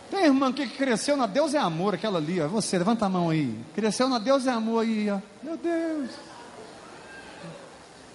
[0.10, 2.48] Tem irmã que cresceu na Deus é amor, aquela ali, ó.
[2.48, 3.60] Você, levanta a mão aí.
[3.74, 5.20] Cresceu na Deus é amor aí, ó.
[5.44, 6.35] Meu Deus.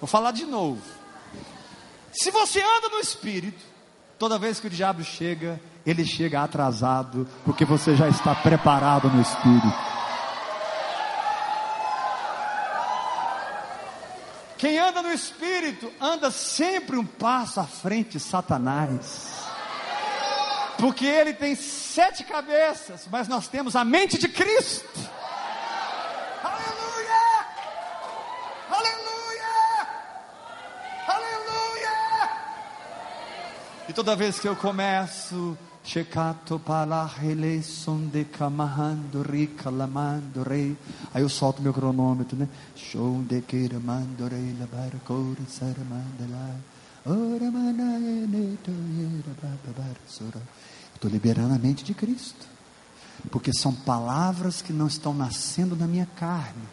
[0.01, 0.81] Vou falar de novo.
[2.11, 3.63] Se você anda no Espírito,
[4.17, 9.21] toda vez que o diabo chega, ele chega atrasado, porque você já está preparado no
[9.21, 9.91] Espírito.
[14.57, 19.39] Quem anda no Espírito anda sempre um passo à frente de Satanás.
[20.79, 25.10] Porque ele tem sete cabeças, mas nós temos a mente de Cristo.
[33.91, 37.09] E toda vez que eu começo, Checato para
[38.09, 38.23] de
[40.47, 40.77] rei.
[41.13, 42.47] Aí eu solto meu cronômetro, né?
[42.73, 43.69] Show de rei,
[50.95, 52.47] Estou liberando a mente de Cristo.
[53.29, 56.63] Porque são palavras que não estão nascendo na minha carne.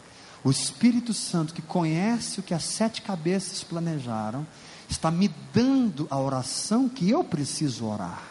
[0.44, 4.46] O Espírito Santo, que conhece o que as sete cabeças planejaram,
[4.88, 8.22] está me dando a oração que eu preciso orar.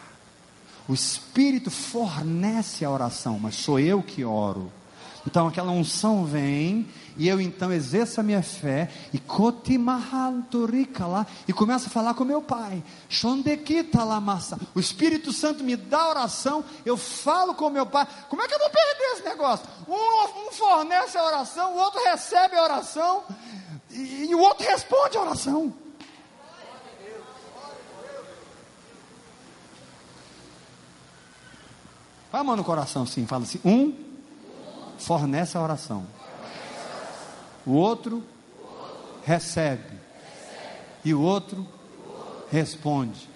[0.88, 4.72] O Espírito fornece a oração, mas sou eu que oro.
[5.26, 9.18] Então aquela unção vem e eu então exerço a minha fé e
[11.06, 12.82] lá e começo a falar com meu pai.
[14.74, 18.08] O Espírito Santo me dá oração, eu falo com meu pai.
[18.30, 19.66] Como é que eu vou perder esse negócio?
[19.86, 23.24] Um, um fornece a oração, o outro recebe a oração
[23.90, 25.74] e, e o outro responde a oração.
[32.38, 33.92] Com a mão no coração, sim, fala assim: um
[34.96, 36.06] fornece a oração,
[37.66, 38.22] o outro
[39.24, 39.98] recebe,
[41.04, 41.66] e o outro
[42.48, 43.28] responde.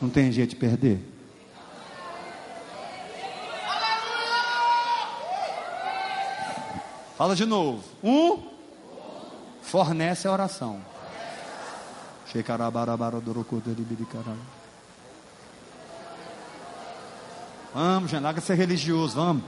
[0.00, 1.06] Não tem jeito de perder.
[7.18, 7.84] Fala de novo.
[8.02, 8.48] Um
[9.60, 10.80] fornece a oração.
[17.74, 19.44] Vamos, gente, larga ser religioso, vamos.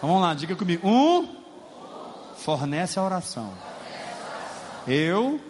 [0.00, 0.86] Vamos lá, diga comigo.
[0.86, 1.36] Um,
[2.36, 3.52] fornece a oração.
[4.86, 5.40] Eu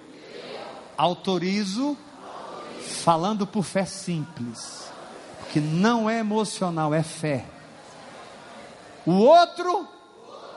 [0.96, 1.96] autorizo
[2.80, 4.90] falando por fé simples.
[5.40, 7.44] Porque não é emocional, é fé.
[9.04, 9.86] O outro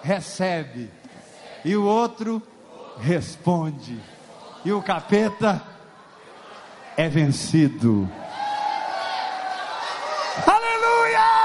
[0.02, 0.90] recebe.
[1.66, 2.42] E o outro
[3.00, 4.00] responde.
[4.64, 5.62] E o capeta
[6.96, 8.10] é vencido.
[10.46, 11.40] Aleluia!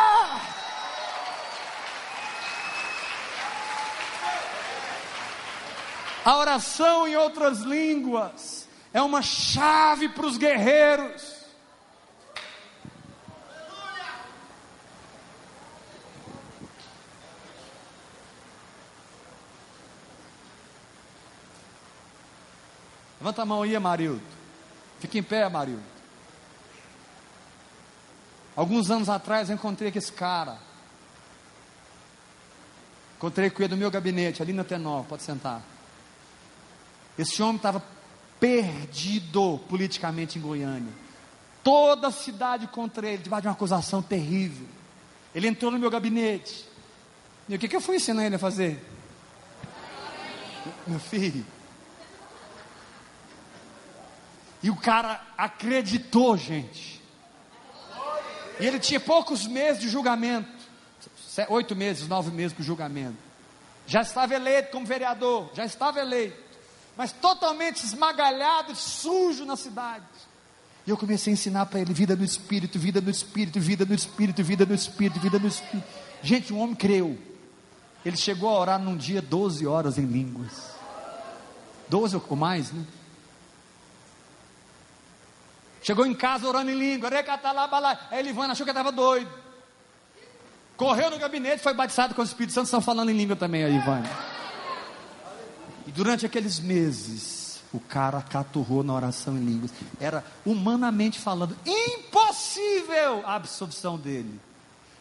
[6.25, 11.35] A oração em outras línguas é uma chave para os guerreiros.
[23.21, 24.23] Levanta a mão aí, Amarildo.
[25.01, 25.94] Fica em pé, Amarildo.
[28.57, 30.59] Alguns anos atrás eu encontrei com esse cara.
[33.17, 35.63] Encontrei com ele no meu gabinete, ali na Tenor, pode sentar.
[37.19, 37.83] Esse homem estava
[38.39, 40.93] perdido politicamente em Goiânia.
[41.63, 44.67] Toda a cidade contra ele, debaixo de uma acusação terrível.
[45.35, 46.69] Ele entrou no meu gabinete.
[47.49, 48.85] E o que, que eu fui ensinar ele a fazer?
[50.87, 51.45] Meu filho,
[54.65, 56.99] E o cara acreditou, gente.
[58.61, 60.49] E ele tinha poucos meses de julgamento.
[61.49, 63.17] Oito meses, nove meses para o julgamento.
[63.87, 66.43] Já estava eleito como vereador, já estava eleito.
[66.97, 70.05] Mas totalmente esmagalhado, sujo na cidade.
[70.87, 73.95] E eu comecei a ensinar para ele vida no espírito, vida no espírito, vida no
[73.95, 75.89] espírito, vida no espírito, vida no espírito.
[76.23, 77.19] Gente, um homem creu.
[78.05, 80.75] Ele chegou a orar num dia 12 horas em línguas.
[81.89, 82.85] 12 ou mais, né?
[85.85, 87.11] Chegou em casa orando em língua,
[88.11, 89.31] aí Elivana achou que estava doido.
[90.79, 93.69] Correu no gabinete, foi batizado com o Espírito Santo, estão falando em língua também, a
[93.69, 94.11] Ivana.
[95.87, 99.73] E durante aqueles meses, o cara caturrou na oração em línguas.
[100.01, 104.41] Era, humanamente falando, impossível a absolvição dele.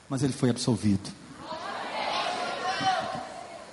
[0.10, 1.10] Mas ele foi absolvido.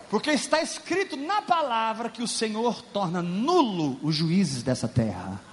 [0.09, 5.50] Porque está escrito na palavra que o Senhor torna nulo os juízes dessa terra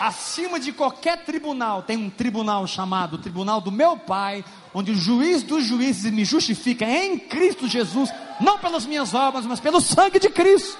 [0.00, 5.42] acima de qualquer tribunal, tem um tribunal chamado Tribunal do Meu Pai, onde o juiz
[5.42, 10.28] dos juízes me justifica em Cristo Jesus, não pelas minhas obras, mas pelo sangue de
[10.28, 10.78] Cristo.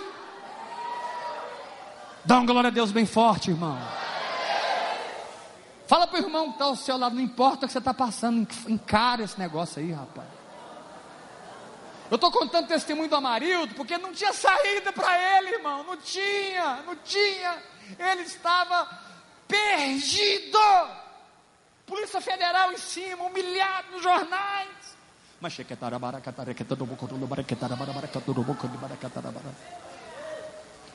[2.25, 3.79] Dá uma glória a Deus bem forte, irmão.
[5.87, 7.93] Fala para o irmão que está ao seu lado, não importa o que você está
[7.93, 10.27] passando, encara esse negócio aí, rapaz.
[12.11, 15.83] Eu estou contando testemunho do Amarildo, porque não tinha saída para ele, irmão.
[15.85, 17.57] Não tinha, não tinha.
[17.99, 18.89] Ele estava
[19.47, 20.59] perdido.
[21.87, 24.69] Polícia Federal em cima, humilhado nos jornais.
[25.41, 25.53] Mas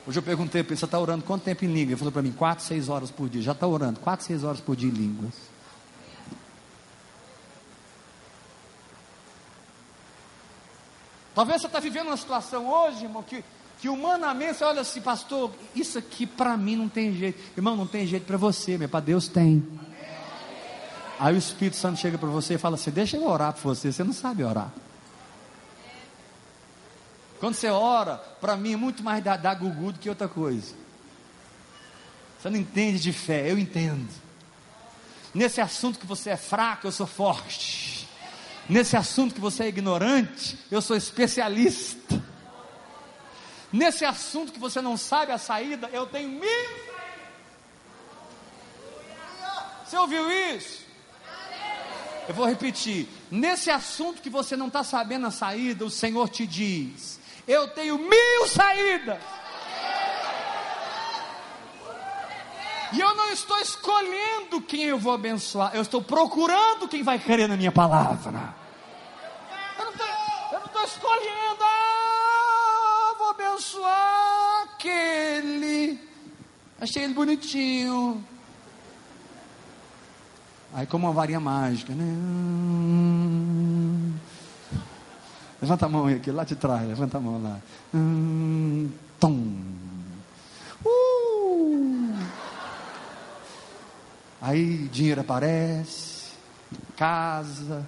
[0.06, 1.92] Hoje eu perguntei para ele, você está orando quanto tempo em língua?
[1.92, 3.42] Ele falou para mim, 4, 6 horas por dia.
[3.42, 5.34] Já está orando, 4, 6 horas por dia em línguas.
[11.34, 13.44] Talvez você está vivendo uma situação hoje, irmão, que
[13.80, 17.40] que humanamente você olha assim, pastor, isso aqui para mim não tem jeito.
[17.56, 19.66] Irmão, não tem jeito para você, mas para Deus tem.
[21.18, 23.90] Aí o Espírito Santo chega para você e fala assim: Deixa eu orar por você,
[23.90, 24.70] você não sabe orar.
[27.38, 30.74] Quando você ora, para mim é muito mais da, da gugu do que outra coisa.
[32.38, 34.08] Você não entende de fé, eu entendo.
[35.32, 38.06] Nesse assunto que você é fraco, eu sou forte.
[38.68, 42.22] Nesse assunto que você é ignorante, eu sou especialista.
[43.72, 46.90] Nesse assunto que você não sabe a saída, eu tenho mil saídas.
[49.84, 50.80] Você ouviu isso?
[52.28, 53.08] Eu vou repetir.
[53.30, 57.98] Nesse assunto que você não está sabendo a saída, o Senhor te diz: Eu tenho
[57.98, 59.18] mil saídas.
[62.92, 67.48] E eu não estou escolhendo quem eu vou abençoar, eu estou procurando quem vai crer
[67.48, 68.54] na minha palavra.
[69.78, 71.99] Eu não estou escolhendo, ah,
[73.60, 76.00] abençoar aquele.
[76.80, 78.24] Achei ele bonitinho.
[80.72, 82.04] Aí como uma varinha mágica, né?
[85.60, 87.58] Levanta a mão aí, aqui, lá de trás, levanta a mão lá.
[87.94, 89.34] Hum, tom.
[90.86, 92.14] Uh.
[94.40, 96.30] Aí dinheiro aparece,
[96.96, 97.86] casa,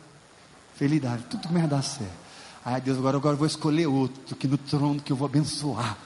[0.74, 2.31] felicidade, tudo começa a dar certo.
[2.64, 5.98] Aí Deus, agora, agora eu vou escolher outro que no trono que eu vou abençoar.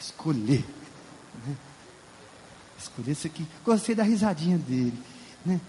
[0.00, 0.64] Escolher.
[1.46, 1.56] Né?
[2.78, 3.46] Escolher esse aqui.
[3.64, 4.98] Gostei da risadinha dele.
[5.44, 5.60] Né?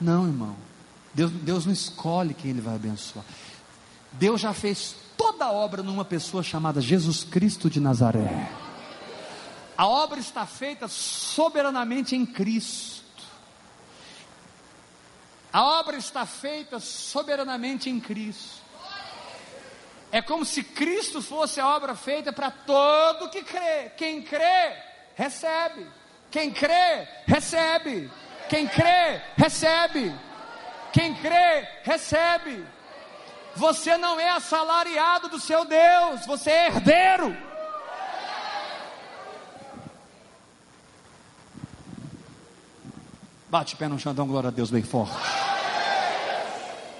[0.00, 0.56] Não, irmão.
[1.12, 3.24] Deus, Deus não escolhe quem Ele vai abençoar.
[4.12, 8.50] Deus já fez toda a obra numa pessoa chamada Jesus Cristo de Nazaré.
[9.76, 13.04] A obra está feita soberanamente em Cristo.
[15.52, 18.65] A obra está feita soberanamente em Cristo.
[20.10, 23.90] É como se Cristo fosse a obra feita para todo que crê.
[23.96, 24.76] Quem crê,
[25.14, 25.86] recebe.
[26.30, 28.10] Quem crê, recebe.
[28.48, 30.14] Quem crê, recebe.
[30.92, 32.64] Quem crê, recebe.
[33.56, 37.36] Você não é assalariado do seu Deus, você é herdeiro.
[43.48, 45.16] Bate pé no chão, dá glória a Deus bem forte.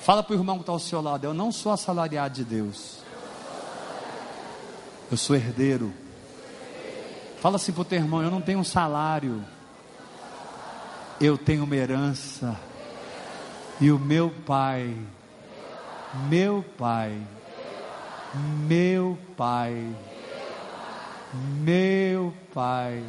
[0.06, 2.98] Fala para o irmão que está ao seu lado: Eu não sou assalariado de Deus,
[5.10, 5.92] eu sou herdeiro.
[7.40, 9.44] Fala assim para o teu irmão: Eu não tenho um salário,
[11.20, 12.56] eu tenho uma herança.
[13.80, 14.96] E o meu pai,
[16.28, 17.20] meu pai,
[18.68, 19.92] meu pai,
[21.64, 23.04] meu pai,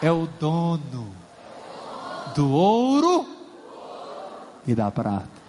[0.00, 1.14] é o dono
[2.34, 3.28] do ouro
[4.66, 5.39] e da prata.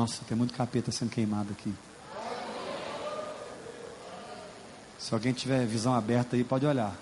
[0.00, 1.74] Nossa, tem muito capeta sendo queimado aqui.
[4.98, 6.96] Se alguém tiver visão aberta aí, pode olhar.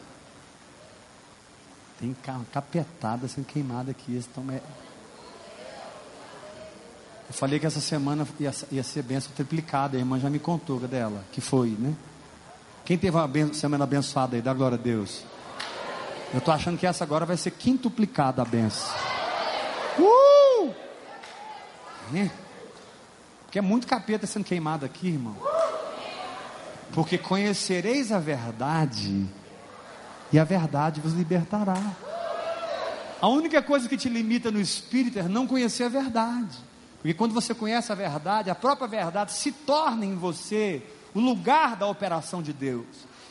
[2.00, 2.16] Tem
[2.52, 4.20] capetada sendo queimada aqui.
[4.36, 4.60] Eu
[7.30, 8.26] falei que essa semana
[8.72, 9.96] ia, ser benção triplicada.
[9.96, 11.94] A irmã já me contou dela, que foi, né?
[12.84, 15.22] Quem teve uma semana abençoada aí, dá glória a Deus.
[16.32, 18.92] Eu estou achando que essa agora vai ser quintuplicada a benção.
[20.00, 20.74] Uh!
[22.16, 22.47] É.
[23.48, 25.34] Porque é muito capeta sendo queimado aqui, irmão.
[26.92, 29.26] Porque conhecereis a verdade,
[30.30, 31.80] e a verdade vos libertará.
[33.18, 36.58] A única coisa que te limita no espírito é não conhecer a verdade.
[36.96, 40.82] Porque quando você conhece a verdade, a própria verdade se torna em você
[41.14, 42.84] o lugar da operação de Deus.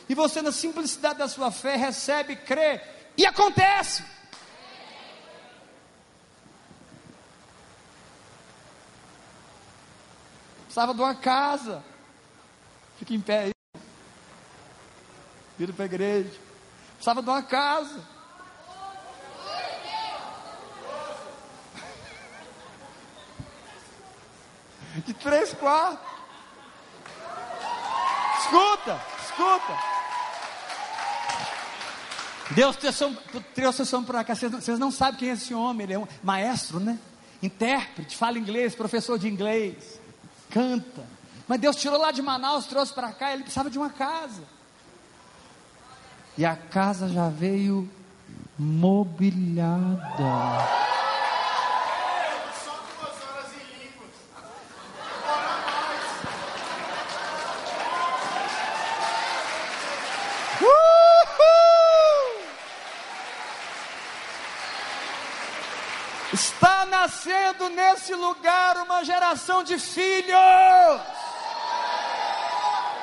[0.08, 2.80] E você, na simplicidade da sua fé, recebe, crê
[3.16, 4.02] e acontece.
[10.78, 11.82] Precisava de uma casa.
[13.00, 13.50] Fica em pé aí.
[15.58, 16.30] Vira para a igreja.
[16.94, 18.00] Precisava de uma casa.
[25.04, 26.06] De três quartos.
[28.38, 29.76] Escuta, escuta.
[32.52, 34.36] Deus trouxe esse homem para cá.
[34.36, 35.82] Vocês não, vocês não sabem quem é esse homem.
[35.86, 36.96] Ele é um maestro, né?
[37.42, 39.97] Intérprete, fala inglês, professor de inglês
[40.50, 41.04] canta.
[41.46, 44.42] Mas Deus tirou lá de Manaus, trouxe para cá, ele precisava de uma casa.
[46.36, 47.88] E a casa já veio
[48.58, 49.98] mobiliada.
[52.64, 53.88] Só duas horas e
[66.34, 66.77] Está
[67.08, 71.00] nascendo nesse lugar uma geração de filhos.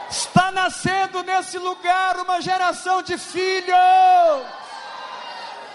[0.10, 4.46] Está nascendo nesse lugar uma geração de filhos.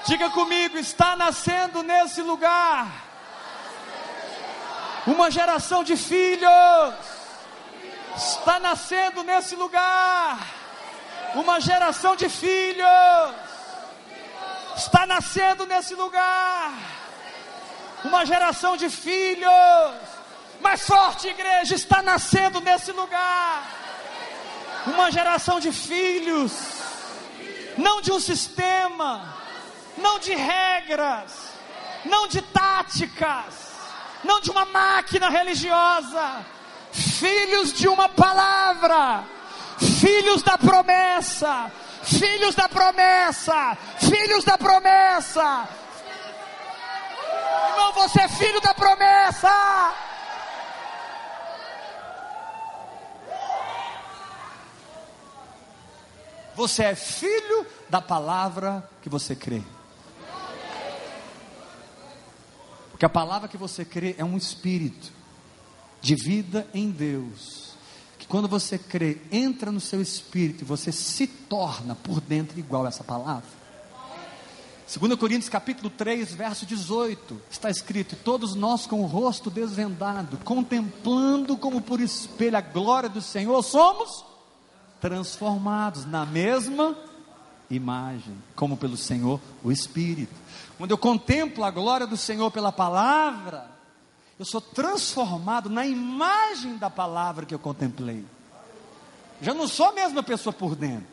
[0.06, 2.86] Diga comigo, está nascendo nesse lugar
[5.08, 6.94] uma geração de filhos.
[8.16, 10.38] Está nascendo nesse lugar
[11.34, 13.34] uma geração de filhos.
[14.76, 16.72] Está nascendo nesse lugar
[18.04, 19.50] uma geração de filhos.
[20.60, 23.66] Mais forte, igreja, está nascendo nesse lugar.
[24.86, 26.52] Uma geração de filhos,
[27.76, 29.34] não de um sistema,
[29.96, 31.50] não de regras,
[32.04, 33.70] não de táticas,
[34.24, 36.44] não de uma máquina religiosa,
[36.92, 39.24] filhos de uma palavra,
[39.78, 41.70] filhos da promessa,
[42.02, 45.68] filhos da promessa, filhos da promessa,
[47.70, 49.48] Irmão, você é filho da promessa.
[56.54, 59.62] Você é filho da palavra que você crê.
[62.90, 65.10] Porque a palavra que você crê é um espírito
[66.02, 67.70] de vida em Deus.
[68.18, 72.84] Que quando você crê, entra no seu espírito e você se torna por dentro igual
[72.84, 73.59] a essa palavra.
[74.98, 81.56] 2 Coríntios capítulo 3, verso 18, está escrito: Todos nós com o rosto desvendado, contemplando
[81.56, 84.24] como por espelho a glória do Senhor, somos
[85.00, 86.96] transformados na mesma
[87.70, 90.34] imagem, como pelo Senhor o Espírito.
[90.76, 93.70] Quando eu contemplo a glória do Senhor pela palavra,
[94.40, 98.24] eu sou transformado na imagem da palavra que eu contemplei.
[99.40, 101.06] Já não sou a mesma pessoa por dentro.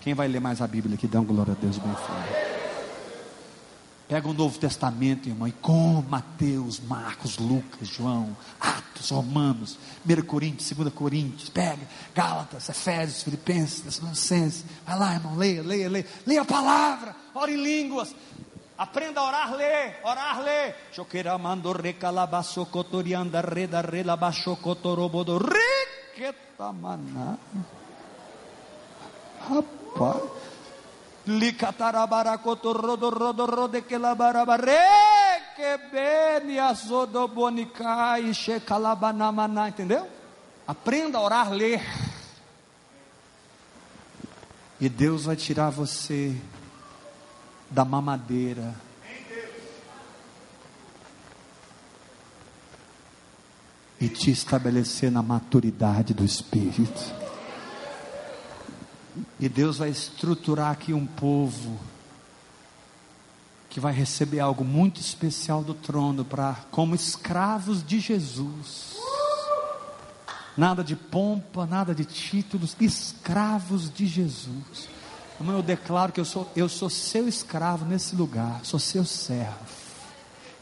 [0.00, 2.50] Quem vai ler mais a Bíblia aqui, dá um glória a Deus bem forte.
[4.08, 10.72] Pega o Novo Testamento, irmão, e com Mateus, Marcos, Lucas, João, Atos, Romanos, 1 Coríntios,
[10.72, 16.44] 2 Coríntios, pega Gálatas, Efésios, Filipenses, Tessalonicenses, vai lá, irmão, leia, leia, leia, leia a
[16.44, 18.12] palavra, ora em línguas,
[18.76, 20.74] aprenda a orar, ler, orar, ler.
[20.90, 25.38] Choqueramando recalabaço cotorianda reda relabaixo cotorobodo.
[29.38, 29.79] Rapaz.
[29.94, 30.40] Rode
[35.60, 35.66] que
[38.64, 40.08] que entendeu?
[40.66, 41.82] Aprenda a orar, ler.
[44.80, 46.34] E Deus vai tirar você
[47.68, 48.74] da mamadeira.
[54.00, 57.19] E te estabelecer na maturidade do Espírito.
[59.38, 61.78] E Deus vai estruturar aqui um povo
[63.68, 68.96] que vai receber algo muito especial do trono para como escravos de Jesus.
[70.56, 74.88] Nada de pompa, nada de títulos, escravos de Jesus.
[75.38, 79.80] Irmão, eu declaro que eu sou, eu sou seu escravo nesse lugar, sou seu servo.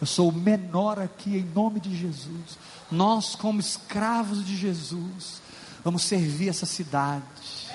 [0.00, 2.58] Eu sou o menor aqui em nome de Jesus.
[2.90, 5.40] Nós, como escravos de Jesus,
[5.82, 7.67] vamos servir essa cidade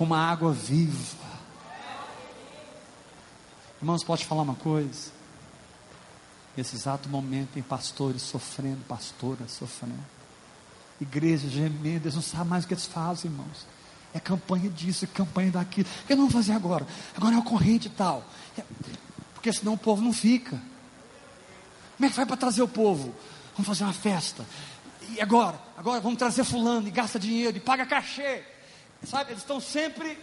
[0.00, 1.28] com uma água viva.
[3.82, 5.10] Irmãos, pode falar uma coisa?
[6.56, 10.02] Nesse exato momento tem pastores sofrendo, pastoras sofrendo,
[10.98, 13.66] igrejas gemendo, eles não sabem mais o que eles fazem, irmãos.
[14.14, 15.86] É campanha disso, é campanha daquilo.
[16.02, 16.86] O que não fazer agora?
[17.14, 18.24] Agora é o corrente e tal.
[18.56, 18.64] É,
[19.34, 20.58] porque senão o povo não fica.
[21.98, 23.14] Como é que vai para trazer o povo?
[23.52, 24.46] Vamos fazer uma festa.
[25.10, 25.60] E agora?
[25.76, 28.49] Agora vamos trazer fulano e gasta dinheiro e paga cachê.
[29.04, 30.18] Sabe, eles estão sempre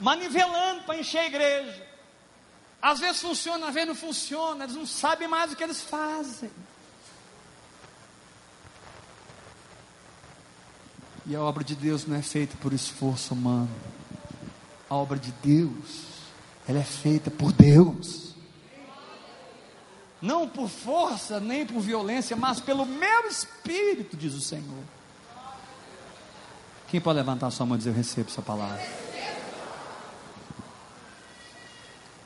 [0.00, 1.86] manivelando para encher a igreja.
[2.80, 6.50] Às vezes funciona, às vezes não funciona, eles não sabem mais o que eles fazem.
[11.26, 13.74] E a obra de Deus não é feita por esforço humano.
[14.88, 16.04] A obra de Deus,
[16.68, 18.34] ela é feita por Deus.
[20.22, 24.84] Não por força, nem por violência, mas pelo meu espírito, diz o Senhor.
[26.96, 28.82] Quem pode levantar sua mão e dizer: Eu recebo Sua palavra?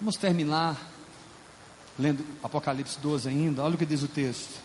[0.00, 0.80] Vamos terminar
[1.98, 3.64] lendo Apocalipse 12 ainda.
[3.64, 4.60] Olha o que diz o texto.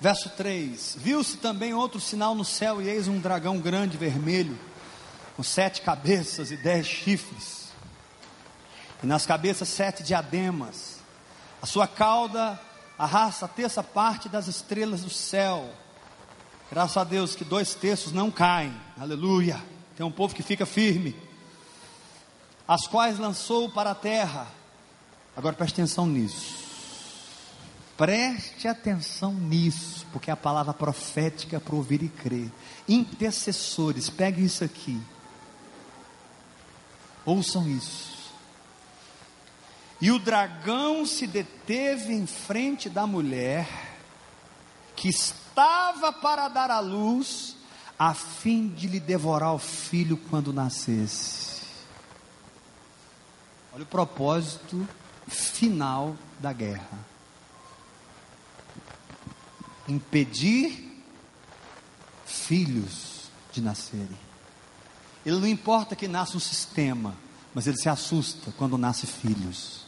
[0.00, 4.56] Verso 3: Viu-se também outro sinal no céu, e eis um dragão grande vermelho,
[5.34, 7.61] com sete cabeças e dez chifres
[9.02, 11.00] e nas cabeças sete diademas.
[11.60, 12.60] A sua cauda
[12.98, 15.68] arrasta a terça parte das estrelas do céu.
[16.70, 18.74] Graças a Deus que dois terços não caem.
[18.98, 19.62] Aleluia.
[19.96, 21.16] Tem um povo que fica firme.
[22.66, 24.46] As quais lançou para a terra.
[25.36, 26.62] Agora preste atenção nisso.
[27.96, 32.50] Preste atenção nisso, porque é a palavra profética para ouvir e crer.
[32.88, 35.00] Intercessores, pegue isso aqui.
[37.24, 38.11] Ouçam isso.
[40.02, 43.68] E o dragão se deteve em frente da mulher
[44.96, 47.54] que estava para dar à luz,
[47.96, 51.62] a fim de lhe devorar o filho quando nascesse.
[53.72, 54.88] Olha o propósito
[55.28, 56.98] final da guerra:
[59.86, 61.00] impedir
[62.26, 64.18] filhos de nascerem.
[65.24, 67.14] Ele não importa que nasça um sistema,
[67.54, 69.81] mas ele se assusta quando nasce filhos.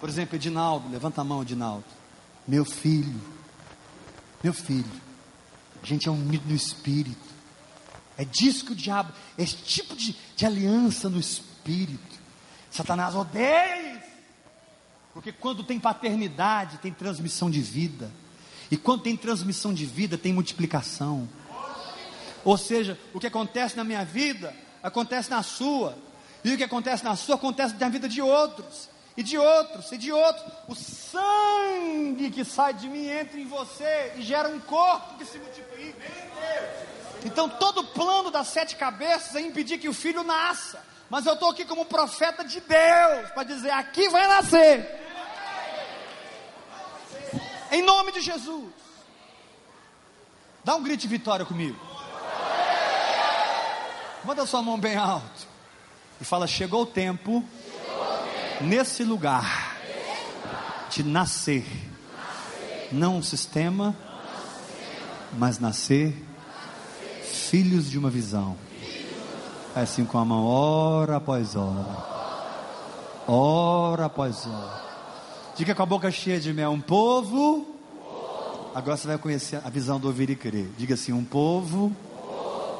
[0.00, 1.84] Por exemplo, Edinaldo, levanta a mão, Edinaldo.
[2.46, 3.20] Meu filho,
[4.42, 4.90] meu filho,
[5.82, 7.28] a gente é unido no espírito.
[8.16, 12.18] É disso que o diabo, esse tipo de, de aliança no espírito.
[12.70, 14.08] Satanás odeia isso.
[15.12, 18.10] Porque quando tem paternidade, tem transmissão de vida.
[18.70, 21.28] E quando tem transmissão de vida, tem multiplicação.
[22.44, 25.98] Ou seja, o que acontece na minha vida, acontece na sua.
[26.44, 28.88] E o que acontece na sua, acontece na vida de outros
[29.18, 30.46] e de outros, e de outros.
[30.68, 35.38] O sangue que sai de mim entra em você e gera um corpo que se
[35.38, 36.06] multiplica.
[37.24, 40.80] Então, todo plano das sete cabeças é impedir que o filho nasça.
[41.10, 44.88] Mas eu estou aqui como profeta de Deus para dizer: aqui vai nascer.
[47.72, 48.72] Em nome de Jesus.
[50.62, 51.76] Dá um grito de vitória comigo.
[54.22, 55.48] Manda sua mão bem alto.
[56.20, 57.44] E fala: chegou o tempo
[58.60, 59.76] nesse lugar
[60.90, 61.64] de nascer,
[62.90, 63.94] não um sistema,
[65.38, 66.14] mas nascer
[67.22, 68.56] filhos de uma visão.
[69.76, 72.04] É assim com a mão, hora após hora,
[73.26, 74.82] hora após hora.
[75.56, 77.66] Diga com a boca cheia de mel, um povo.
[78.74, 80.68] Agora você vai conhecer a visão do ouvir e crer.
[80.76, 81.94] Diga assim: um povo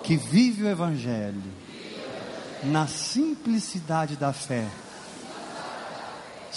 [0.02, 1.42] que vive o Evangelho
[2.64, 4.66] na simplicidade da fé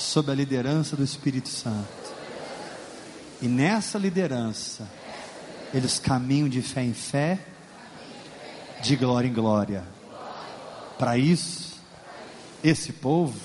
[0.01, 1.87] sob a liderança do Espírito Santo.
[3.41, 4.87] E nessa liderança,
[5.73, 7.39] eles caminham de fé em fé,
[8.81, 9.83] de glória em glória.
[10.97, 11.79] Para isso,
[12.63, 13.39] esse povo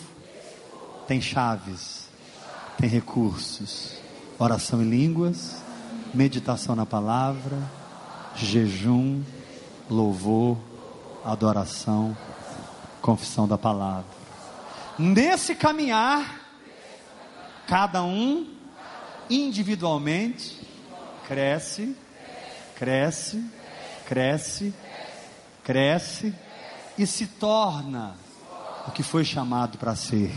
[1.07, 2.09] tem chaves,
[2.78, 3.92] tem recursos:
[4.38, 5.62] oração em línguas,
[6.12, 7.59] meditação na palavra,
[8.34, 9.22] jejum,
[9.88, 10.59] louvor,
[11.24, 12.16] adoração,
[13.00, 14.16] confissão da palavra.
[14.98, 16.45] Nesse caminhar,
[17.66, 18.54] cada um
[19.28, 20.60] individualmente
[21.26, 21.96] cresce,
[22.76, 23.44] cresce,
[24.06, 24.74] cresce,
[25.64, 26.34] cresce
[26.96, 28.14] e se torna
[28.86, 30.32] o que foi chamado para ser.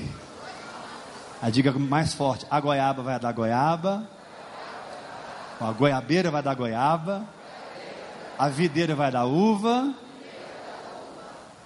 [1.41, 4.09] A diga mais forte: a goiaba vai dar goiaba,
[5.61, 7.25] a goiabeira vai dar goiaba,
[8.37, 9.93] a videira vai dar uva,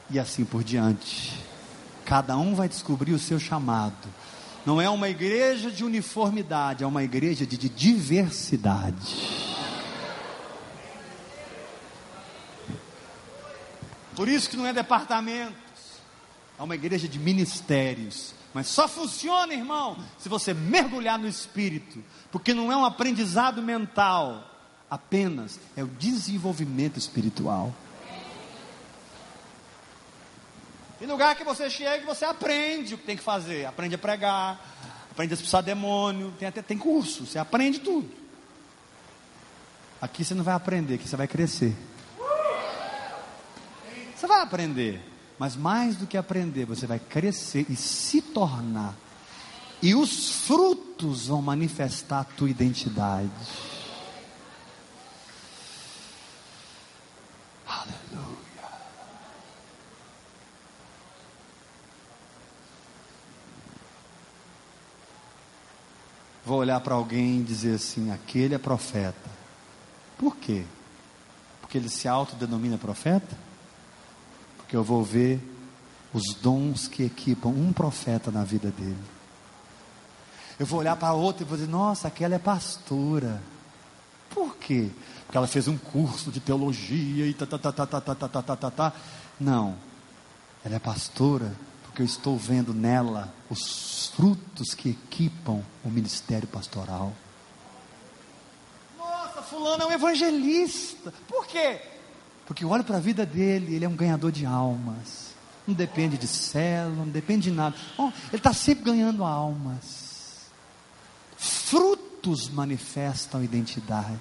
[0.09, 1.41] e assim por diante.
[2.05, 3.93] Cada um vai descobrir o seu chamado.
[4.66, 9.53] Não é uma igreja de uniformidade, é uma igreja de, de diversidade.
[14.16, 15.57] Por isso que não é departamentos,
[16.57, 18.34] é uma igreja de ministérios.
[18.53, 24.49] Mas só funciona, irmão, se você mergulhar no espírito, porque não é um aprendizado mental,
[24.89, 27.74] apenas é o desenvolvimento espiritual.
[31.04, 33.66] E no lugar que você chega, você aprende o que tem que fazer.
[33.66, 34.58] Aprende a pregar,
[35.12, 38.10] aprende a expulsar demônio, tem até tem curso, você aprende tudo.
[40.01, 41.76] Aqui você não vai aprender, aqui você vai crescer.
[44.16, 45.01] Você vai aprender,
[45.38, 48.95] mas mais do que aprender, você vai crescer e se tornar.
[49.82, 53.30] E os frutos vão manifestar a tua identidade.
[66.54, 69.30] Vou olhar para alguém e dizer assim: aquele é profeta.
[70.20, 70.64] Por quê?
[71.60, 73.36] Porque ele se autodenomina profeta?
[74.58, 75.41] Porque eu vou ver
[76.14, 79.04] os dons que equipam um profeta na vida dele.
[80.60, 83.41] Eu vou olhar para outra e vou dizer: nossa, aquela é pastora.
[84.30, 84.91] Por quê?
[85.26, 88.41] Porque ela fez um curso de teologia e tá, tá, tá, tá, tá, tá, tá,
[88.41, 88.93] tá, tá, tá.
[89.39, 89.76] Não,
[90.64, 91.51] ela é pastora
[91.94, 97.14] porque eu estou vendo nela os frutos que equipam o ministério pastoral.
[99.48, 101.14] fulano é um evangelista.
[101.28, 101.80] Por quê?
[102.48, 105.36] Porque eu olho para a vida dele, ele é um ganhador de almas.
[105.68, 107.76] Não depende de célula, não depende de nada.
[107.96, 110.48] Oh, ele está sempre ganhando almas.
[111.38, 114.20] Frutos manifestam identidade.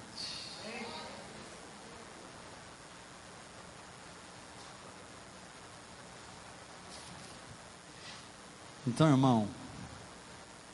[8.85, 9.47] Então, irmão,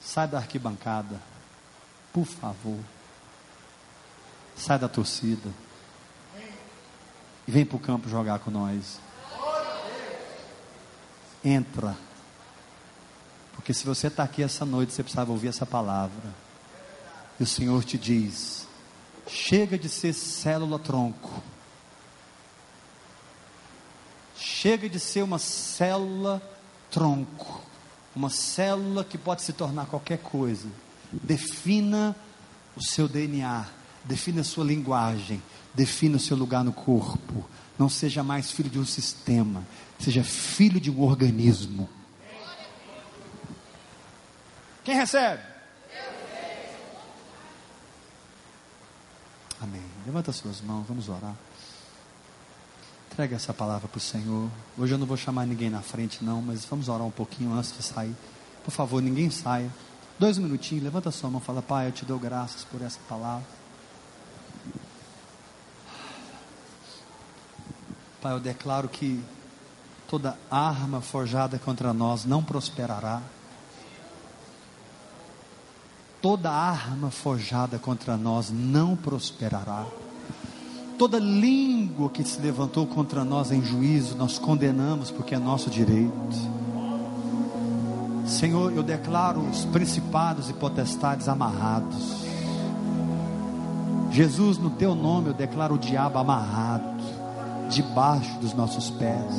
[0.02, 1.22] sai da arquibancada,
[2.12, 2.80] por favor.
[4.56, 5.52] Sai da torcida.
[7.48, 9.00] E vem para o campo jogar com nós.
[11.44, 11.96] Entra.
[13.54, 16.34] Porque se você está aqui essa noite, você precisava ouvir essa palavra.
[17.40, 18.68] E o Senhor te diz:
[19.28, 21.44] chega de ser célula-tronco.
[24.36, 27.69] Chega de ser uma célula-tronco
[28.20, 30.68] uma célula que pode se tornar qualquer coisa.
[31.10, 32.14] Defina
[32.76, 33.66] o seu DNA,
[34.04, 35.42] defina a sua linguagem,
[35.74, 37.50] defina o seu lugar no corpo.
[37.78, 39.64] Não seja mais filho de um sistema,
[39.98, 41.90] seja filho de um organismo.
[44.84, 45.42] Quem recebe?
[49.62, 49.84] Amém.
[50.06, 51.36] Levanta suas mãos, vamos orar.
[53.20, 54.50] Entrega essa palavra para o Senhor.
[54.78, 57.76] Hoje eu não vou chamar ninguém na frente, não, mas vamos orar um pouquinho antes
[57.76, 58.16] de sair.
[58.64, 59.70] Por favor, ninguém saia.
[60.18, 63.46] Dois minutinhos, levanta sua mão e fala: Pai, eu te dou graças por essa palavra.
[68.22, 69.22] Pai, eu declaro que
[70.08, 73.22] toda arma forjada contra nós não prosperará.
[76.22, 79.86] Toda arma forjada contra nós não prosperará
[81.00, 86.12] toda língua que se levantou contra nós em juízo, nós condenamos porque é nosso direito.
[88.28, 92.26] Senhor, eu declaro os principados e potestades amarrados.
[94.12, 97.02] Jesus, no teu nome, eu declaro o diabo amarrado,
[97.70, 99.34] debaixo dos nossos pés.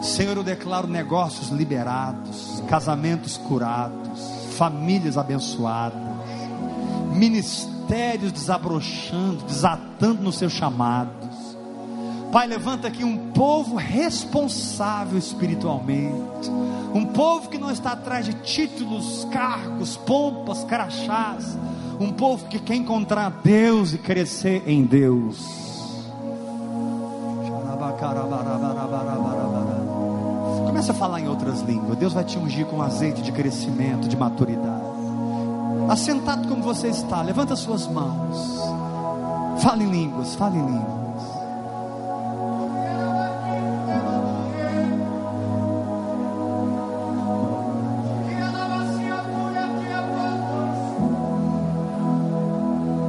[0.00, 4.20] Senhor, eu declaro negócios liberados, casamentos curados,
[4.56, 6.00] famílias abençoadas,
[7.12, 11.56] ministérios mistérios desabrochando, desatando nos seus chamados.
[12.32, 16.50] Pai, levanta aqui um povo responsável espiritualmente,
[16.92, 21.56] um povo que não está atrás de títulos, cargos, pompas, crachás,
[22.00, 25.38] um povo que quer encontrar Deus e crescer em Deus.
[30.66, 31.96] Começa a falar em outras línguas.
[31.96, 34.75] Deus vai te ungir com azeite de crescimento, de maturidade
[35.88, 38.60] assentado como você está, levanta suas mãos.
[39.62, 40.96] Fale em línguas, fale em línguas.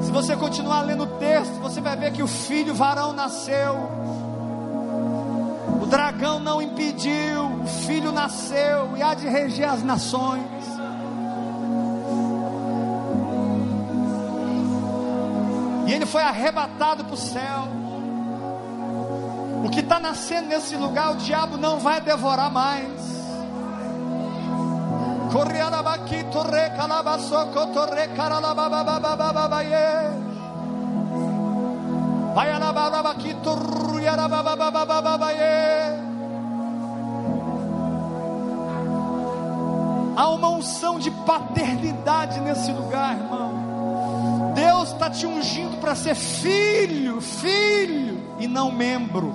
[0.06, 3.76] Se você continuar lendo o texto, você vai ver que o filho varão nasceu.
[5.82, 10.67] O dragão não impediu, o filho nasceu e há de reger as nações.
[15.98, 17.68] Ele foi arrebatado para o céu.
[19.66, 23.18] O que está nascendo nesse lugar, o diabo não vai devorar mais.
[40.16, 43.47] Há uma unção de paternidade nesse lugar, irmão.
[45.08, 49.34] Está te ungindo para ser filho, filho e não membro.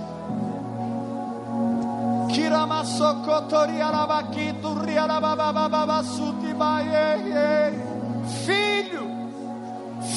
[8.44, 9.10] Filho,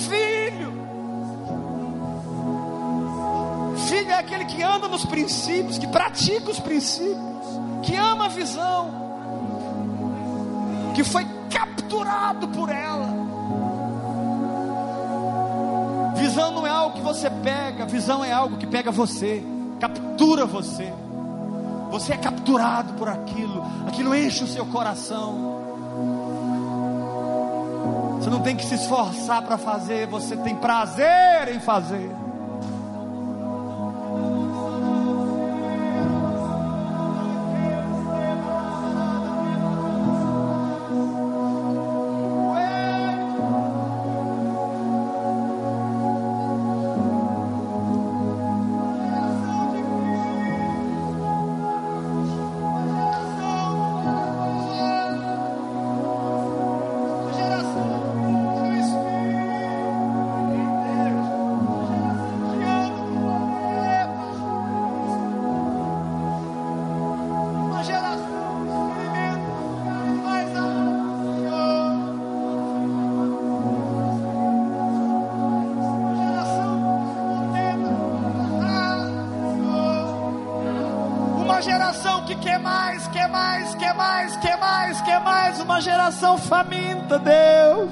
[0.09, 0.73] filho.
[3.87, 7.15] Filho é aquele que anda nos princípios, que pratica os princípios,
[7.81, 8.91] que ama a visão,
[10.93, 13.24] que foi capturado por ela.
[16.25, 19.43] Visão não é algo que você pega, visão é algo que pega você,
[19.79, 20.91] captura você.
[21.91, 25.61] Você é capturado por aquilo, aquilo enche o seu coração.
[28.17, 32.09] Você não tem que se esforçar para fazer, você tem prazer em fazer.
[85.65, 87.89] Uma geração faminta, Deus.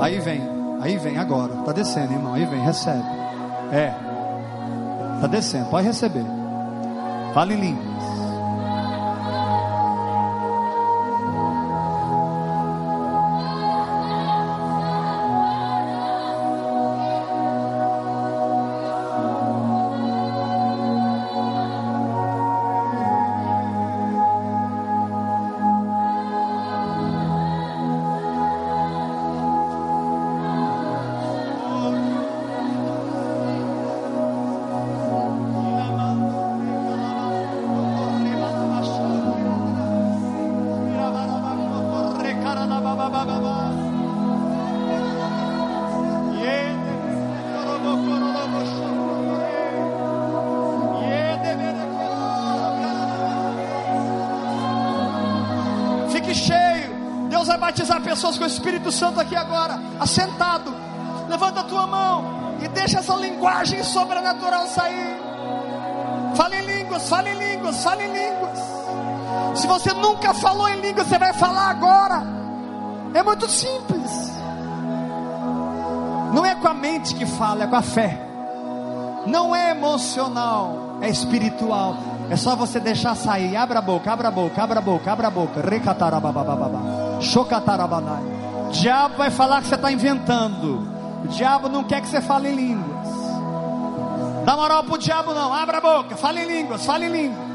[0.00, 0.42] Aí vem,
[0.80, 1.54] aí vem agora.
[1.64, 2.34] Tá descendo, irmão.
[2.34, 3.04] Aí vem, recebe.
[3.72, 3.92] É.
[5.20, 6.24] Tá descendo, pode receber.
[7.32, 7.87] Fala em língua.
[58.88, 60.74] Espírito Santo aqui agora, assentado.
[61.28, 65.16] Levanta a tua mão e deixa essa linguagem sobrenatural sair.
[66.34, 68.58] Fale em línguas, fale em línguas, fale em línguas.
[69.54, 72.22] Se você nunca falou em línguas, você vai falar agora.
[73.14, 74.32] É muito simples.
[76.32, 78.18] Não é com a mente que fala, é com a fé.
[79.26, 81.96] Não é emocional, é espiritual.
[82.30, 83.56] É só você deixar sair.
[83.56, 85.60] Abra a boca, abra a boca, abra a boca, abra a boca.
[85.62, 87.20] Recatarababababa.
[87.20, 88.37] Chocatarabanai.
[88.68, 90.86] O diabo vai falar que você está inventando.
[91.24, 93.08] O diabo não quer que você fale em línguas.
[94.44, 95.54] Dá moral pro diabo não.
[95.54, 97.47] Abra a boca, fale em línguas, fale em línguas.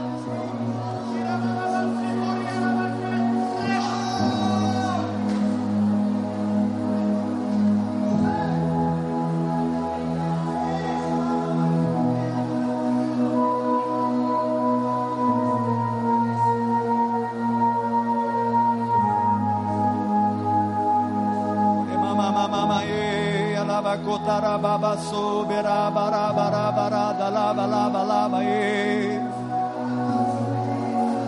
[23.98, 29.20] Baba sobera bara bara bara da lava lava lava e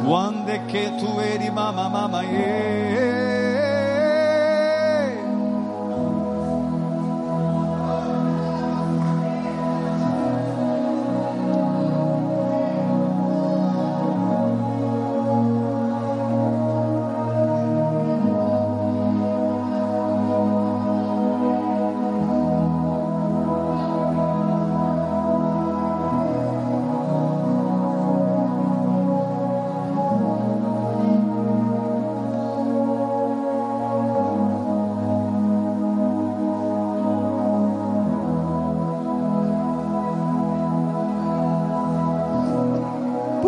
[0.05, 3.35] Quando che tu eri mama mama e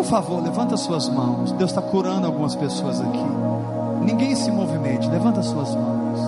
[0.08, 1.52] favor, levanta suas mãos.
[1.54, 3.26] Deus está curando algumas pessoas aqui.
[4.02, 6.20] Ninguém se movimente, levanta suas mãos.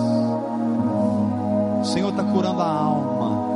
[1.80, 3.50] O Senhor está curando a alma.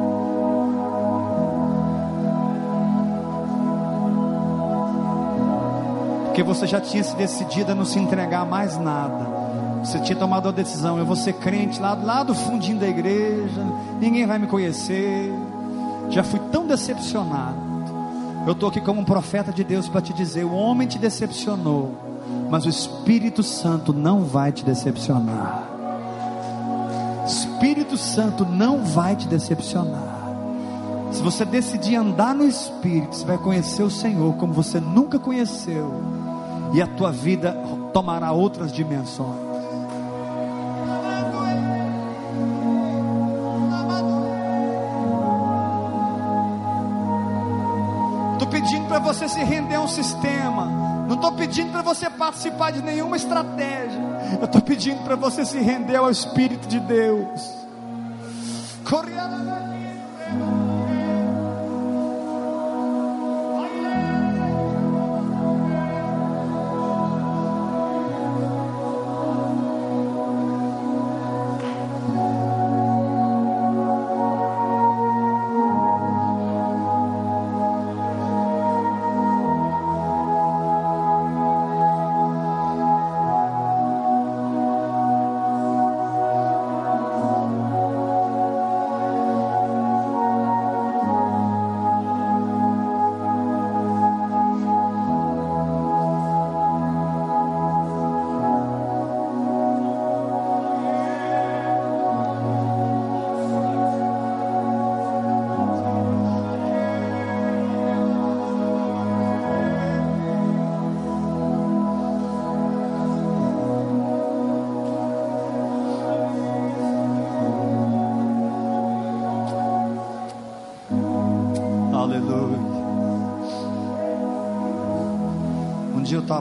[6.24, 9.26] Porque você já tinha se decidido a não se entregar a mais nada.
[9.84, 13.62] Você tinha tomado a decisão, eu vou ser crente lá, lá do fundinho da igreja,
[14.00, 15.30] ninguém vai me conhecer.
[16.08, 17.73] Já fui tão decepcionado.
[18.46, 21.94] Eu estou aqui como um profeta de Deus para te dizer: o homem te decepcionou,
[22.50, 25.70] mas o Espírito Santo não vai te decepcionar.
[27.26, 30.14] Espírito Santo não vai te decepcionar.
[31.10, 35.90] Se você decidir andar no Espírito, você vai conhecer o Senhor como você nunca conheceu,
[36.74, 37.56] e a tua vida
[37.94, 39.53] tomará outras dimensões.
[49.14, 50.66] Você se render a um sistema.
[51.06, 54.00] Não estou pedindo para você participar de nenhuma estratégia.
[54.40, 57.64] Eu estou pedindo para você se render ao Espírito de Deus.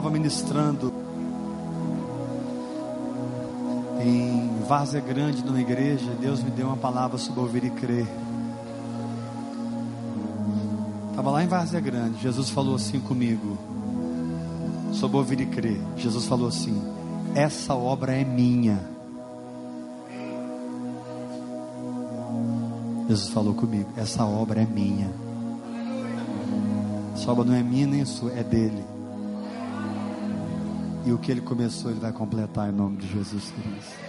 [0.04, 0.92] Estava ministrando
[4.02, 6.12] em Várzea Grande, numa igreja.
[6.20, 8.06] Deus me deu uma palavra sobre ouvir e crer.
[11.08, 12.20] Estava lá em Várzea Grande.
[12.20, 13.56] Jesus falou assim comigo,
[14.92, 15.80] sobre ouvir e crer.
[15.96, 16.78] Jesus falou assim:
[17.34, 18.78] Essa obra é minha.
[23.08, 25.10] Jesus falou comigo: Essa obra é minha.
[27.14, 28.93] Essa obra não é minha nem sua, é dele.
[31.04, 34.03] E o que ele começou, ele vai completar em nome de Jesus Cristo.